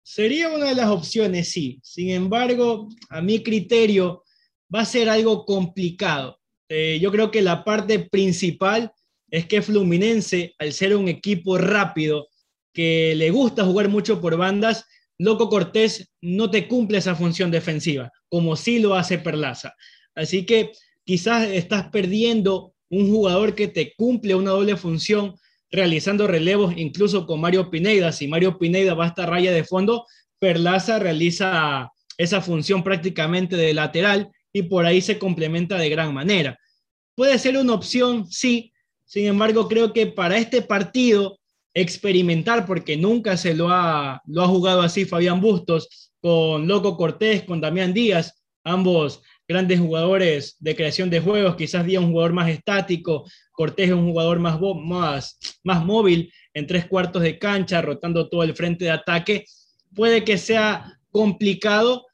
Sería 0.03 0.49
una 0.49 0.65
de 0.65 0.75
las 0.75 0.89
opciones, 0.89 1.51
sí. 1.51 1.79
Sin 1.81 2.09
embargo, 2.09 2.89
a 3.09 3.21
mi 3.21 3.41
criterio, 3.41 4.23
va 4.73 4.82
a 4.82 4.86
ser 4.86 5.10
algo 5.10 5.45
complicado. 5.45 6.39
Eh, 6.69 6.99
yo 7.01 7.12
creo 7.12 7.32
que 7.32 7.41
la 7.41 7.63
parte 7.63 7.99
principal 7.99 8.91
es 9.30 9.45
que 9.45 9.62
Fluminense, 9.62 10.53
al 10.60 10.73
ser 10.73 10.95
un 10.95 11.08
equipo 11.08 11.58
rápido, 11.58 12.27
que 12.73 13.15
le 13.15 13.32
gusta 13.32 13.65
jugar 13.65 13.89
mucho 13.89 14.21
por 14.21 14.38
bandas, 14.38 14.86
Loco 15.17 15.49
Cortés 15.49 16.12
no 16.21 16.51
te 16.51 16.67
cumple 16.67 16.99
esa 16.99 17.15
función 17.15 17.49
defensiva, 17.49 18.12
como 18.30 18.56
sí 18.56 18.80
lo 18.80 18.93
hace 18.93 19.17
Perlaza. 19.17 19.73
Así 20.13 20.45
que 20.45 20.71
quizás 21.03 21.47
estás 21.47 21.89
perdiendo 21.89 22.73
un 22.89 23.10
jugador 23.10 23.56
que 23.56 23.67
te 23.67 23.93
cumple 23.95 24.36
una 24.36 24.51
doble 24.51 24.77
función 24.77 25.36
realizando 25.71 26.27
relevos 26.27 26.73
incluso 26.77 27.25
con 27.25 27.41
Mario 27.41 27.69
Pineda. 27.69 28.12
Si 28.12 28.27
Mario 28.27 28.58
Pineda 28.58 28.93
va 28.93 29.06
a 29.06 29.10
estar 29.10 29.30
raya 29.30 29.51
de 29.51 29.63
fondo, 29.63 30.06
Perlaza 30.39 30.99
realiza 30.99 31.91
esa 32.17 32.41
función 32.41 32.84
prácticamente 32.84 33.56
de 33.56 33.73
lateral 33.73 34.30
y 34.53 34.63
por 34.63 34.86
ahí 34.86 35.01
se 35.01 35.19
complementa 35.19 35.77
de 35.77 35.89
gran 35.89 36.13
manera. 36.13 36.57
Puede 37.15 37.38
ser 37.39 37.57
una 37.57 37.73
opción, 37.73 38.29
sí. 38.29 38.71
Sin 39.05 39.25
embargo, 39.25 39.67
creo 39.67 39.93
que 39.93 40.07
para 40.07 40.38
este 40.38 40.62
partido 40.62 41.39
experimentar, 41.73 42.65
porque 42.65 42.97
nunca 42.97 43.38
se 43.38 43.53
lo 43.53 43.69
ha, 43.69 44.21
lo 44.25 44.41
ha 44.41 44.47
jugado 44.47 44.81
así 44.81 45.05
Fabián 45.05 45.39
Bustos, 45.39 46.12
con 46.19 46.67
Loco 46.67 46.97
Cortés, 46.97 47.43
con 47.43 47.62
Damián 47.62 47.93
Díaz, 47.93 48.43
ambos 48.63 49.21
grandes 49.47 49.79
jugadores 49.79 50.57
de 50.60 50.75
creación 50.75 51.10
de 51.10 51.21
juegos, 51.21 51.55
quizás 51.55 51.86
Díaz 51.86 52.03
un 52.03 52.12
jugador 52.12 52.33
más 52.33 52.49
estático, 52.49 53.25
Cortés 53.51 53.91
un 53.91 54.10
jugador 54.10 54.39
más, 54.39 54.60
más, 54.83 55.38
más 55.63 55.86
móvil 55.86 56.31
en 56.53 56.67
tres 56.67 56.86
cuartos 56.88 57.21
de 57.21 57.38
cancha, 57.38 57.81
rotando 57.81 58.27
todo 58.27 58.43
el 58.43 58.55
frente 58.55 58.86
de 58.86 58.91
ataque, 58.91 59.45
puede 59.93 60.23
que 60.23 60.38
sea 60.38 60.99
complicado 61.12 62.06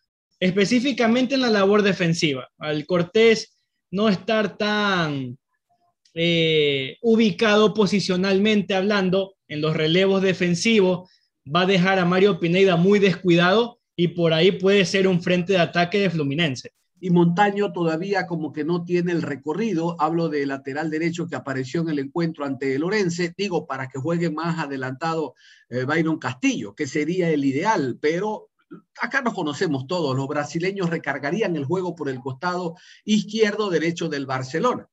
específicamente 0.44 1.36
en 1.36 1.42
la 1.42 1.50
labor 1.50 1.84
defensiva. 1.84 2.50
Al 2.58 2.86
Cortés 2.86 3.58
no 3.92 4.10
estar 4.10 4.58
tan 4.58 5.38
eh, 6.14 6.98
ubicado 7.02 7.74
posicionalmente 7.74 8.76
hablando 8.76 9.36
en 9.48 9.62
los 9.62 9.74
relevos 9.74 10.22
defensivos, 10.22 11.10
va 11.44 11.62
a 11.62 11.66
dejar 11.66 11.98
a 11.98 12.04
Mario 12.04 12.42
Pineda 12.42 12.76
muy 12.76 13.00
descuidado 13.00 13.80
y 13.96 14.10
por 14.10 14.34
ahí 14.34 14.52
puede 14.52 14.84
ser 14.84 15.08
un 15.08 15.24
frente 15.24 15.54
de 15.54 15.60
ataque 15.60 16.00
de 16.00 16.10
Fluminense. 16.10 16.72
Y 17.00 17.10
Montaño 17.10 17.72
todavía 17.72 18.28
como 18.28 18.52
que 18.52 18.66
no 18.66 18.84
tiene 18.84 19.14
el 19.14 19.22
recorrido, 19.22 19.96
hablo 19.98 20.28
de 20.28 20.46
lateral 20.46 20.90
derecho 20.90 21.28
que 21.28 21.38
apareció 21.38 21.80
en 21.82 21.90
el 21.90 22.00
encuentro 22.00 22.44
ante 22.44 22.76
el 22.76 22.84
Orense, 22.84 23.34
digo, 23.38 23.66
para 23.66 23.88
que 23.88 23.98
juegue 23.98 24.30
más 24.30 24.60
adelantado 24.60 25.36
eh, 25.70 25.86
Byron 25.86 26.20
Castillo, 26.20 26.76
que 26.76 26.86
sería 26.86 27.30
el 27.30 27.46
ideal, 27.46 27.98
pero 28.02 28.50
acá 29.02 29.22
nos 29.22 29.34
conocemos 29.34 29.88
todos, 29.88 30.16
los 30.16 30.28
brasileños 30.28 30.90
recargarían 30.90 31.56
el 31.56 31.66
juego 31.66 31.96
por 31.96 32.10
el 32.10 32.20
costado 32.20 32.76
izquierdo 33.06 33.70
derecho 33.70 34.10
del 34.10 34.26
Barcelona. 34.26 34.88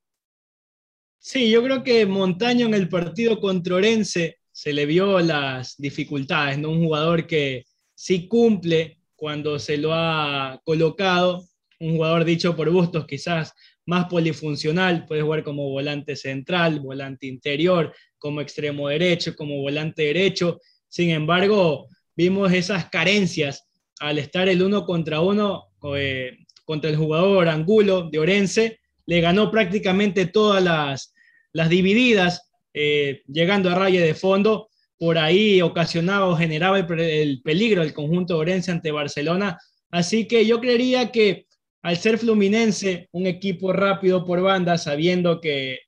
Sí, 1.19 1.51
yo 1.51 1.63
creo 1.63 1.83
que 1.83 2.07
Montaño 2.07 2.67
en 2.67 2.75
el 2.75 2.89
partido 2.89 3.39
contra 3.41 3.75
Orense 3.75 4.39
se 4.51 4.73
le 4.73 4.87
vio 4.87 5.21
las 5.21 5.77
dificultades, 5.77 6.59
¿no? 6.59 6.71
Un 6.71 6.85
jugador 6.85 7.27
que 7.27 7.67
sí 7.95 8.27
cumple 8.27 9.01
cuando 9.15 9.59
se 9.59 9.77
lo 9.77 9.93
ha 9.93 10.61
colocado, 10.65 11.47
un 11.79 11.97
jugador 11.97 12.25
dicho 12.25 12.57
por 12.57 12.71
Bustos 12.71 13.07
quizás 13.07 13.53
más 13.87 14.07
polifuncional, 14.07 15.05
puede 15.07 15.23
jugar 15.23 15.43
como 15.43 15.69
volante 15.69 16.17
central, 16.17 16.81
volante 16.81 17.27
interior, 17.27 17.95
como 18.19 18.41
extremo 18.41 18.89
derecho, 18.89 19.35
como 19.37 19.61
volante 19.61 20.03
derecho. 20.03 20.61
Sin 20.89 21.11
embargo, 21.11 21.89
vimos 22.17 22.53
esas 22.53 22.89
carencias 22.89 23.70
al 24.01 24.19
estar 24.19 24.49
el 24.49 24.63
uno 24.63 24.85
contra 24.85 25.21
uno 25.21 25.69
eh, 25.97 26.39
contra 26.65 26.91
el 26.91 26.97
jugador 26.97 27.49
Angulo 27.49 28.09
de 28.11 28.19
Orense, 28.19 28.81
le 29.07 29.21
ganó 29.21 29.51
prácticamente 29.51 30.27
todas 30.27 30.63
las, 30.63 31.15
las 31.53 31.69
divididas, 31.69 32.51
eh, 32.73 33.23
llegando 33.27 33.71
a 33.71 33.75
raya 33.75 34.01
de 34.01 34.15
fondo, 34.15 34.69
por 34.99 35.19
ahí 35.19 35.63
ocasionaba 35.63 36.27
o 36.27 36.37
generaba 36.37 36.79
el, 36.79 37.43
peligro 37.43 37.83
el 37.83 37.93
conjunto 37.93 38.39
Orense 38.39 38.71
ante 38.71 38.91
Barcelona. 38.91 39.59
Así 39.91 40.27
que 40.27 40.47
yo 40.47 40.61
creería 40.61 41.11
que 41.11 41.47
al 41.83 41.97
ser 41.97 42.19
Fluminense, 42.19 43.09
un 43.13 43.27
equipo 43.27 43.73
rápido 43.73 44.25
por 44.25 44.41
banda, 44.41 44.79
sabiendo 44.79 45.41
que 45.41 45.79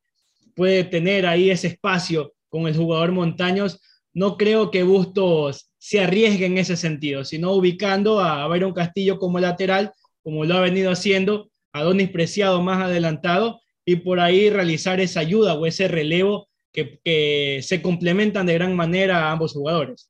puede 0.55 0.85
tener 0.85 1.27
ahí 1.27 1.51
ese 1.51 1.68
espacio 1.68 2.35
con 2.48 2.66
el 2.66 2.77
jugador 2.77 3.12
Montaños, 3.12 3.81
no 4.14 4.37
creo 4.37 4.70
que 4.70 4.83
Bustos 4.83 5.70
se 5.79 6.01
arriesgue 6.01 6.46
en 6.46 6.59
ese 6.59 6.77
sentido, 6.77 7.25
sino 7.25 7.53
ubicando 7.53 8.20
a, 8.20 8.46
un 8.46 8.72
Castillo 8.72 9.18
como 9.18 9.40
lateral, 9.40 9.92
como 10.22 10.44
lo 10.44 10.55
ha 10.55 10.61
venido 10.61 10.90
haciendo, 10.90 11.51
a 11.72 11.83
Donis 11.83 12.11
Preciado 12.11 12.62
más 12.62 12.83
adelantado, 12.83 13.61
y 13.85 13.96
por 13.96 14.20
ahí 14.20 14.51
realizar 14.51 15.01
esa 15.01 15.20
ayuda 15.20 15.55
o 15.55 15.66
ese 15.66 15.88
relevo 15.88 16.48
que, 16.72 17.61
se 17.62 17.83
complementan 17.83 18.46
de 18.46 18.55
gran 18.55 18.77
manera 18.77 19.29
a 19.29 19.33
ambos 19.33 19.53
jugadores. 19.53 20.09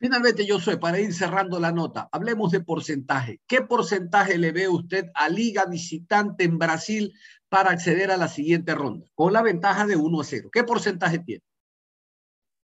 Finalmente, 0.00 0.46
yo 0.46 0.60
soy 0.60 0.76
para 0.76 1.00
ir 1.00 1.12
cerrando 1.12 1.58
la 1.58 1.72
nota, 1.72 2.08
hablemos 2.12 2.52
de 2.52 2.60
porcentaje. 2.60 3.40
¿Qué 3.48 3.62
porcentaje 3.62 4.38
le 4.38 4.52
ve 4.52 4.68
usted 4.68 5.06
a 5.12 5.28
Liga 5.28 5.66
Visitante 5.66 6.44
en 6.44 6.56
Brasil 6.56 7.12
para 7.48 7.70
acceder 7.70 8.12
a 8.12 8.16
la 8.16 8.28
siguiente 8.28 8.76
ronda? 8.76 9.06
Con 9.14 9.32
la 9.32 9.42
ventaja 9.42 9.86
de 9.86 9.96
1 9.96 10.20
a 10.20 10.24
0. 10.24 10.50
¿Qué 10.52 10.62
porcentaje 10.62 11.18
tiene? 11.18 11.42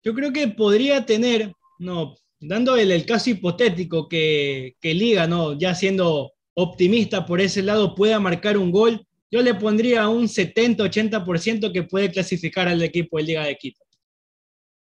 Yo 0.04 0.12
creo 0.14 0.32
que 0.32 0.48
podría 0.48 1.06
tener, 1.06 1.54
no, 1.78 2.14
dando 2.38 2.76
el, 2.76 3.06
caso 3.06 3.30
hipotético 3.30 4.06
que, 4.06 4.76
que 4.80 4.92
Liga, 4.92 5.26
¿no? 5.26 5.58
ya 5.58 5.74
siendo 5.74 6.32
optimista 6.54 7.24
por 7.24 7.40
ese 7.40 7.62
lado, 7.62 7.94
pueda 7.94 8.20
marcar 8.20 8.58
un 8.58 8.70
gol, 8.70 9.06
yo 9.30 9.42
le 9.42 9.54
pondría 9.54 10.08
un 10.08 10.28
70-80% 10.28 11.72
que 11.72 11.82
puede 11.82 12.12
clasificar 12.12 12.68
al 12.68 12.82
equipo 12.82 13.16
de 13.16 13.24
Liga 13.24 13.44
de 13.44 13.56
Quito. 13.56 13.82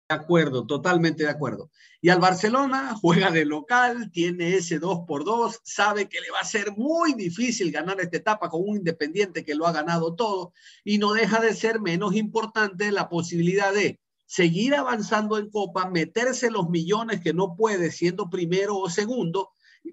De 0.08 0.16
acuerdo, 0.16 0.66
totalmente 0.66 1.22
de 1.22 1.30
acuerdo. 1.30 1.70
Y 2.00 2.08
al 2.08 2.18
Barcelona 2.18 2.94
juega 3.00 3.30
de 3.30 3.44
local, 3.44 4.10
tiene 4.10 4.56
ese 4.56 4.78
2 4.78 5.02
por 5.06 5.24
2 5.24 5.60
sabe 5.62 6.08
que 6.08 6.20
le 6.20 6.30
va 6.30 6.40
a 6.40 6.44
ser 6.44 6.72
muy 6.76 7.14
difícil 7.14 7.70
ganar 7.70 8.00
esta 8.00 8.16
etapa 8.16 8.48
con 8.48 8.62
un 8.66 8.78
Independiente 8.78 9.44
que 9.44 9.54
lo 9.54 9.66
ha 9.66 9.72
ganado 9.72 10.14
todo 10.14 10.52
y 10.84 10.98
no 10.98 11.12
deja 11.12 11.40
de 11.40 11.54
ser 11.54 11.80
menos 11.80 12.16
importante 12.16 12.90
la 12.90 13.08
posibilidad 13.08 13.72
de 13.72 14.00
seguir 14.32 14.74
avanzando 14.74 15.36
en 15.36 15.50
Copa, 15.50 15.90
meterse 15.90 16.50
los 16.50 16.70
millones 16.70 17.20
que 17.20 17.34
no 17.34 17.54
puede 17.54 17.92
siendo 17.92 18.30
primero 18.30 18.78
o 18.78 18.88
segundo, 18.88 19.50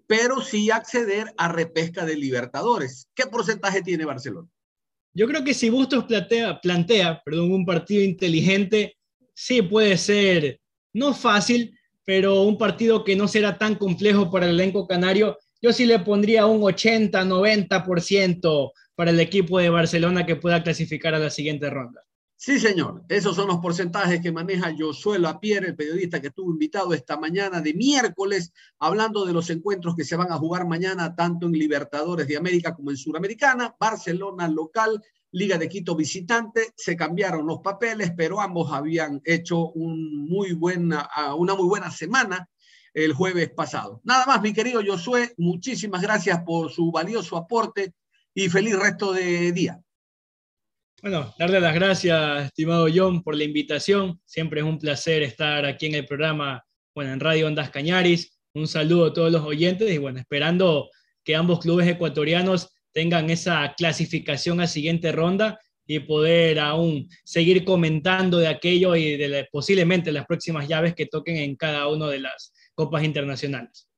pero 0.08 0.39
sí 0.39 0.71
acceder 0.71 1.34
a 1.36 1.49
repesca 1.49 2.06
de 2.06 2.15
Libertadores. 2.15 3.10
¿Qué 3.13 3.25
porcentaje 3.25 3.82
tiene 3.82 4.06
Barcelona? 4.06 4.47
Yo 5.13 5.28
creo 5.28 5.43
que 5.43 5.54
si 5.54 5.69
Bustos 5.69 6.06
plantea, 6.06 6.62
plantea 6.62 7.21
perdón, 7.25 7.52
un 7.52 7.65
partido 7.65 8.02
inteligente, 8.02 8.95
sí 9.34 9.62
puede 9.62 9.97
ser, 9.97 10.62
no 10.93 11.13
fácil, 11.13 11.78
pero 12.06 12.43
un 12.43 12.58
partido 12.58 13.04
que 13.04 13.17
no 13.17 13.28
será 13.28 13.58
tan 13.58 13.75
complejo 13.75 14.32
para 14.32 14.45
el 14.45 14.54
elenco 14.54 14.88
canario. 14.88 15.38
Yo 15.62 15.73
sí 15.73 15.86
le 15.86 15.99
pondría 15.99 16.45
un 16.45 16.62
80-90% 16.62 18.71
para 18.95 19.12
el 19.12 19.19
equipo 19.19 19.60
de 19.60 19.69
Barcelona 19.69 20.25
que 20.25 20.38
pueda 20.38 20.63
clasificar 20.63 21.13
a 21.13 21.19
la 21.19 21.30
siguiente 21.30 21.69
ronda. 21.69 22.06
Sí, 22.41 22.58
señor. 22.58 23.04
Esos 23.10 23.36
son 23.36 23.47
los 23.47 23.58
porcentajes 23.60 24.21
que 24.21 24.32
maneja 24.32 24.73
Josué 24.73 25.19
Lapierre, 25.19 25.67
el 25.67 25.75
periodista 25.75 26.21
que 26.21 26.28
estuvo 26.28 26.49
invitado 26.49 26.93
esta 26.93 27.17
mañana 27.17 27.60
de 27.60 27.73
miércoles, 27.73 28.54
hablando 28.80 29.25
de 29.25 29.34
los 29.34 29.49
encuentros 29.49 29.93
que 29.93 30.06
se 30.06 30.15
van 30.15 30.32
a 30.32 30.38
jugar 30.38 30.65
mañana, 30.65 31.13
tanto 31.17 31.47
en 31.47 31.52
Libertadores 31.52 32.30
de 32.30 32.38
América 32.38 32.73
como 32.73 32.91
en 32.91 32.95
Suramericana. 32.95 33.75
Barcelona 33.78 34.47
local, 34.47 35.04
Liga 35.32 35.58
de 35.58 35.67
Quito 35.67 35.97
visitante. 35.97 36.71
Se 36.78 36.95
cambiaron 36.95 37.45
los 37.45 37.60
papeles, 37.60 38.13
pero 38.15 38.39
ambos 38.39 38.71
habían 38.71 39.21
hecho 39.25 39.65
ah, 39.67 41.36
una 41.36 41.56
muy 41.56 41.67
buena 41.67 41.91
semana 41.91 42.49
el 42.93 43.12
jueves 43.12 43.49
pasado. 43.49 43.99
Nada 44.06 44.25
más, 44.25 44.41
mi 44.41 44.54
querido 44.54 44.82
Josué, 44.82 45.34
muchísimas 45.36 46.02
gracias 46.02 46.41
por 46.45 46.71
su 46.71 46.89
valioso 46.89 47.36
aporte 47.36 47.95
y 48.34 48.47
feliz 48.47 48.80
resto 48.80 49.12
de 49.12 49.52
día. 49.52 49.84
Bueno, 51.02 51.34
darle 51.40 51.62
las 51.62 51.74
gracias, 51.74 52.48
estimado 52.48 52.88
John, 52.94 53.24
por 53.24 53.34
la 53.34 53.46
invitación. 53.46 54.20
Siempre 54.26 54.60
es 54.60 54.66
un 54.66 54.78
placer 54.78 55.24
estar 55.24 55.66
aquí 55.66 55.86
en 55.86 55.96
el 55.96 56.06
programa, 56.06 56.66
bueno, 56.94 57.14
en 57.14 57.22
Radio 57.22 57.48
Ondas 57.48 57.70
Cañaris. 57.70 58.38
Un 58.54 58.68
saludo 58.68 59.06
a 59.06 59.14
todos 59.14 59.32
los 59.32 59.44
oyentes 59.44 59.90
y 59.90 59.98
bueno, 59.98 60.20
esperando 60.20 60.90
que 61.24 61.38
ambos 61.38 61.62
clubes 61.62 61.88
ecuatorianos 61.88 62.76
tengan 62.92 63.30
esa 63.30 63.74
clasificación 63.78 64.60
a 64.60 64.68
siguiente 64.68 65.14
ronda 65.14 65.58
y 65.86 66.00
poder 66.00 66.60
aún 66.60 67.08
seguir 67.24 67.64
comentando 67.64 68.38
de 68.38 68.48
aquello 68.48 68.96
y 68.98 69.16
de 69.16 69.48
posiblemente 69.52 70.12
las 70.12 70.26
próximas 70.26 70.68
llaves 70.68 70.96
que 70.96 71.06
toquen 71.06 71.38
en 71.38 71.56
cada 71.56 71.88
una 71.88 72.08
de 72.08 72.20
las 72.20 72.52
copas 72.76 73.06
internacionales. 73.06 73.88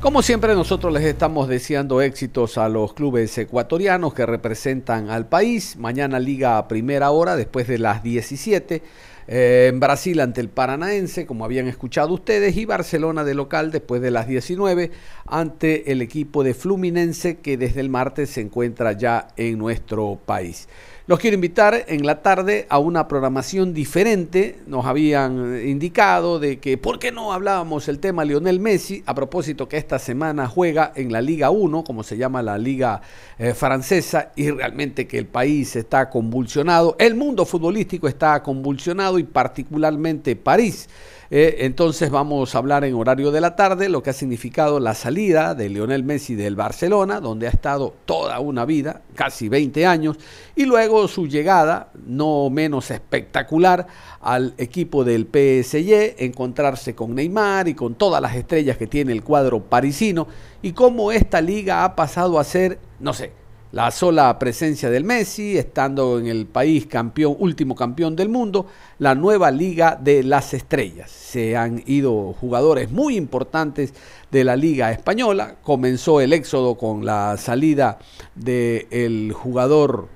Como 0.00 0.22
siempre 0.22 0.54
nosotros 0.54 0.94
les 0.94 1.04
estamos 1.04 1.46
deseando 1.46 2.00
éxitos 2.00 2.56
a 2.56 2.70
los 2.70 2.94
clubes 2.94 3.36
ecuatorianos 3.36 4.14
que 4.14 4.24
representan 4.24 5.10
al 5.10 5.28
país. 5.28 5.76
Mañana 5.76 6.18
Liga 6.18 6.56
a 6.56 6.68
primera 6.68 7.10
hora 7.10 7.36
después 7.36 7.68
de 7.68 7.76
las 7.76 8.02
17. 8.02 8.82
Eh, 9.28 9.66
en 9.68 9.78
Brasil 9.78 10.18
ante 10.20 10.40
el 10.40 10.48
Paranaense, 10.48 11.26
como 11.26 11.44
habían 11.44 11.68
escuchado 11.68 12.14
ustedes, 12.14 12.56
y 12.56 12.64
Barcelona 12.64 13.24
de 13.24 13.34
local 13.34 13.70
después 13.70 14.00
de 14.00 14.10
las 14.10 14.26
19 14.26 14.90
ante 15.26 15.92
el 15.92 16.00
equipo 16.00 16.44
de 16.44 16.54
Fluminense 16.54 17.36
que 17.36 17.58
desde 17.58 17.80
el 17.80 17.90
martes 17.90 18.30
se 18.30 18.40
encuentra 18.40 18.92
ya 18.92 19.28
en 19.36 19.58
nuestro 19.58 20.18
país. 20.24 20.66
Los 21.10 21.18
quiero 21.18 21.34
invitar 21.34 21.86
en 21.88 22.06
la 22.06 22.22
tarde 22.22 22.66
a 22.68 22.78
una 22.78 23.08
programación 23.08 23.74
diferente. 23.74 24.60
Nos 24.68 24.86
habían 24.86 25.60
indicado 25.66 26.38
de 26.38 26.60
que, 26.60 26.78
¿por 26.78 27.00
qué 27.00 27.10
no 27.10 27.32
hablábamos 27.32 27.88
el 27.88 27.98
tema 27.98 28.24
Lionel 28.24 28.60
Messi? 28.60 29.02
A 29.06 29.14
propósito 29.16 29.68
que 29.68 29.76
esta 29.76 29.98
semana 29.98 30.46
juega 30.46 30.92
en 30.94 31.10
la 31.10 31.20
Liga 31.20 31.50
1, 31.50 31.82
como 31.82 32.04
se 32.04 32.16
llama 32.16 32.44
la 32.44 32.56
Liga 32.58 33.02
eh, 33.40 33.54
Francesa, 33.54 34.30
y 34.36 34.52
realmente 34.52 35.08
que 35.08 35.18
el 35.18 35.26
país 35.26 35.74
está 35.74 36.08
convulsionado. 36.08 36.94
El 36.96 37.16
mundo 37.16 37.44
futbolístico 37.44 38.06
está 38.06 38.40
convulsionado 38.40 39.18
y 39.18 39.24
particularmente 39.24 40.36
París. 40.36 40.88
Eh, 41.32 41.58
entonces 41.64 42.10
vamos 42.10 42.52
a 42.52 42.58
hablar 42.58 42.82
en 42.82 42.94
horario 42.94 43.30
de 43.30 43.40
la 43.40 43.54
tarde 43.54 43.88
lo 43.88 44.02
que 44.02 44.10
ha 44.10 44.12
significado 44.12 44.80
la 44.80 44.96
salida 44.96 45.54
de 45.54 45.68
Lionel 45.68 46.02
Messi 46.02 46.34
del 46.34 46.56
Barcelona, 46.56 47.20
donde 47.20 47.46
ha 47.46 47.50
estado 47.50 47.94
toda 48.04 48.40
una 48.40 48.64
vida, 48.64 49.02
casi 49.14 49.48
20 49.48 49.86
años, 49.86 50.16
y 50.56 50.64
luego 50.64 51.06
su 51.06 51.28
llegada, 51.28 51.92
no 52.04 52.50
menos 52.50 52.90
espectacular, 52.90 53.86
al 54.20 54.54
equipo 54.58 55.04
del 55.04 55.22
PSG, 55.26 56.16
encontrarse 56.18 56.96
con 56.96 57.14
Neymar 57.14 57.68
y 57.68 57.74
con 57.74 57.94
todas 57.94 58.20
las 58.20 58.34
estrellas 58.34 58.76
que 58.76 58.88
tiene 58.88 59.12
el 59.12 59.22
cuadro 59.22 59.62
parisino, 59.62 60.26
y 60.62 60.72
cómo 60.72 61.12
esta 61.12 61.40
liga 61.40 61.84
ha 61.84 61.94
pasado 61.94 62.40
a 62.40 62.44
ser, 62.44 62.80
no 62.98 63.14
sé, 63.14 63.30
la 63.72 63.90
sola 63.90 64.38
presencia 64.38 64.90
del 64.90 65.04
Messi, 65.04 65.56
estando 65.56 66.18
en 66.18 66.26
el 66.26 66.46
país 66.46 66.86
campeón, 66.86 67.36
último 67.38 67.76
campeón 67.76 68.16
del 68.16 68.28
mundo, 68.28 68.66
la 68.98 69.14
nueva 69.14 69.50
Liga 69.50 69.98
de 70.00 70.24
las 70.24 70.54
Estrellas. 70.54 71.10
Se 71.10 71.56
han 71.56 71.82
ido 71.86 72.32
jugadores 72.32 72.90
muy 72.90 73.16
importantes 73.16 73.94
de 74.30 74.44
la 74.44 74.56
Liga 74.56 74.90
Española. 74.90 75.56
Comenzó 75.62 76.20
el 76.20 76.32
éxodo 76.32 76.74
con 76.74 77.04
la 77.04 77.36
salida 77.36 77.98
del 78.34 79.32
jugador 79.32 80.08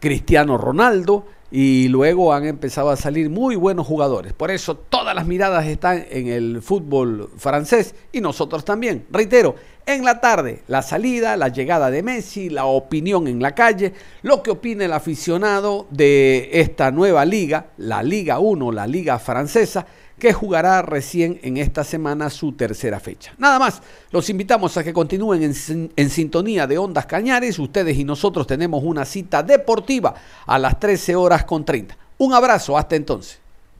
Cristiano 0.00 0.56
Ronaldo 0.56 1.26
y 1.50 1.86
luego 1.86 2.32
han 2.32 2.46
empezado 2.46 2.90
a 2.90 2.96
salir 2.96 3.30
muy 3.30 3.54
buenos 3.54 3.86
jugadores. 3.86 4.32
Por 4.32 4.50
eso 4.50 4.74
todas 4.76 5.14
las 5.14 5.24
miradas 5.24 5.66
están 5.66 6.04
en 6.10 6.26
el 6.26 6.62
fútbol 6.62 7.30
francés 7.36 7.94
y 8.12 8.20
nosotros 8.20 8.64
también. 8.64 9.06
Reitero, 9.10 9.54
en 9.86 10.04
la 10.04 10.20
tarde, 10.20 10.62
la 10.66 10.82
salida, 10.82 11.36
la 11.36 11.48
llegada 11.48 11.90
de 11.90 12.02
Messi, 12.02 12.48
la 12.48 12.64
opinión 12.64 13.28
en 13.28 13.40
la 13.42 13.54
calle, 13.54 13.92
lo 14.22 14.42
que 14.42 14.50
opina 14.50 14.84
el 14.84 14.92
aficionado 14.92 15.86
de 15.90 16.50
esta 16.52 16.90
nueva 16.90 17.24
liga, 17.24 17.66
la 17.76 18.02
Liga 18.02 18.38
1, 18.38 18.72
la 18.72 18.86
Liga 18.86 19.18
Francesa, 19.18 19.86
que 20.18 20.32
jugará 20.32 20.80
recién 20.82 21.40
en 21.42 21.56
esta 21.56 21.84
semana 21.84 22.30
su 22.30 22.52
tercera 22.52 23.00
fecha. 23.00 23.34
Nada 23.36 23.58
más, 23.58 23.82
los 24.10 24.30
invitamos 24.30 24.76
a 24.76 24.84
que 24.84 24.92
continúen 24.92 25.42
en, 25.42 26.10
sintonía 26.10 26.66
de 26.66 26.78
Ondas 26.78 27.06
Cañares. 27.06 27.58
Ustedes 27.58 27.98
y 27.98 28.04
nosotros 28.04 28.46
tenemos 28.46 28.82
una 28.84 29.04
cita 29.04 29.42
deportiva 29.42 30.14
a 30.46 30.58
las 30.58 30.78
13 30.78 31.16
horas 31.16 31.44
con 31.44 31.64
30. 31.64 31.96
Un 32.18 32.32
abrazo, 32.32 32.78
hasta 32.78 32.96
entonces. 32.96 33.43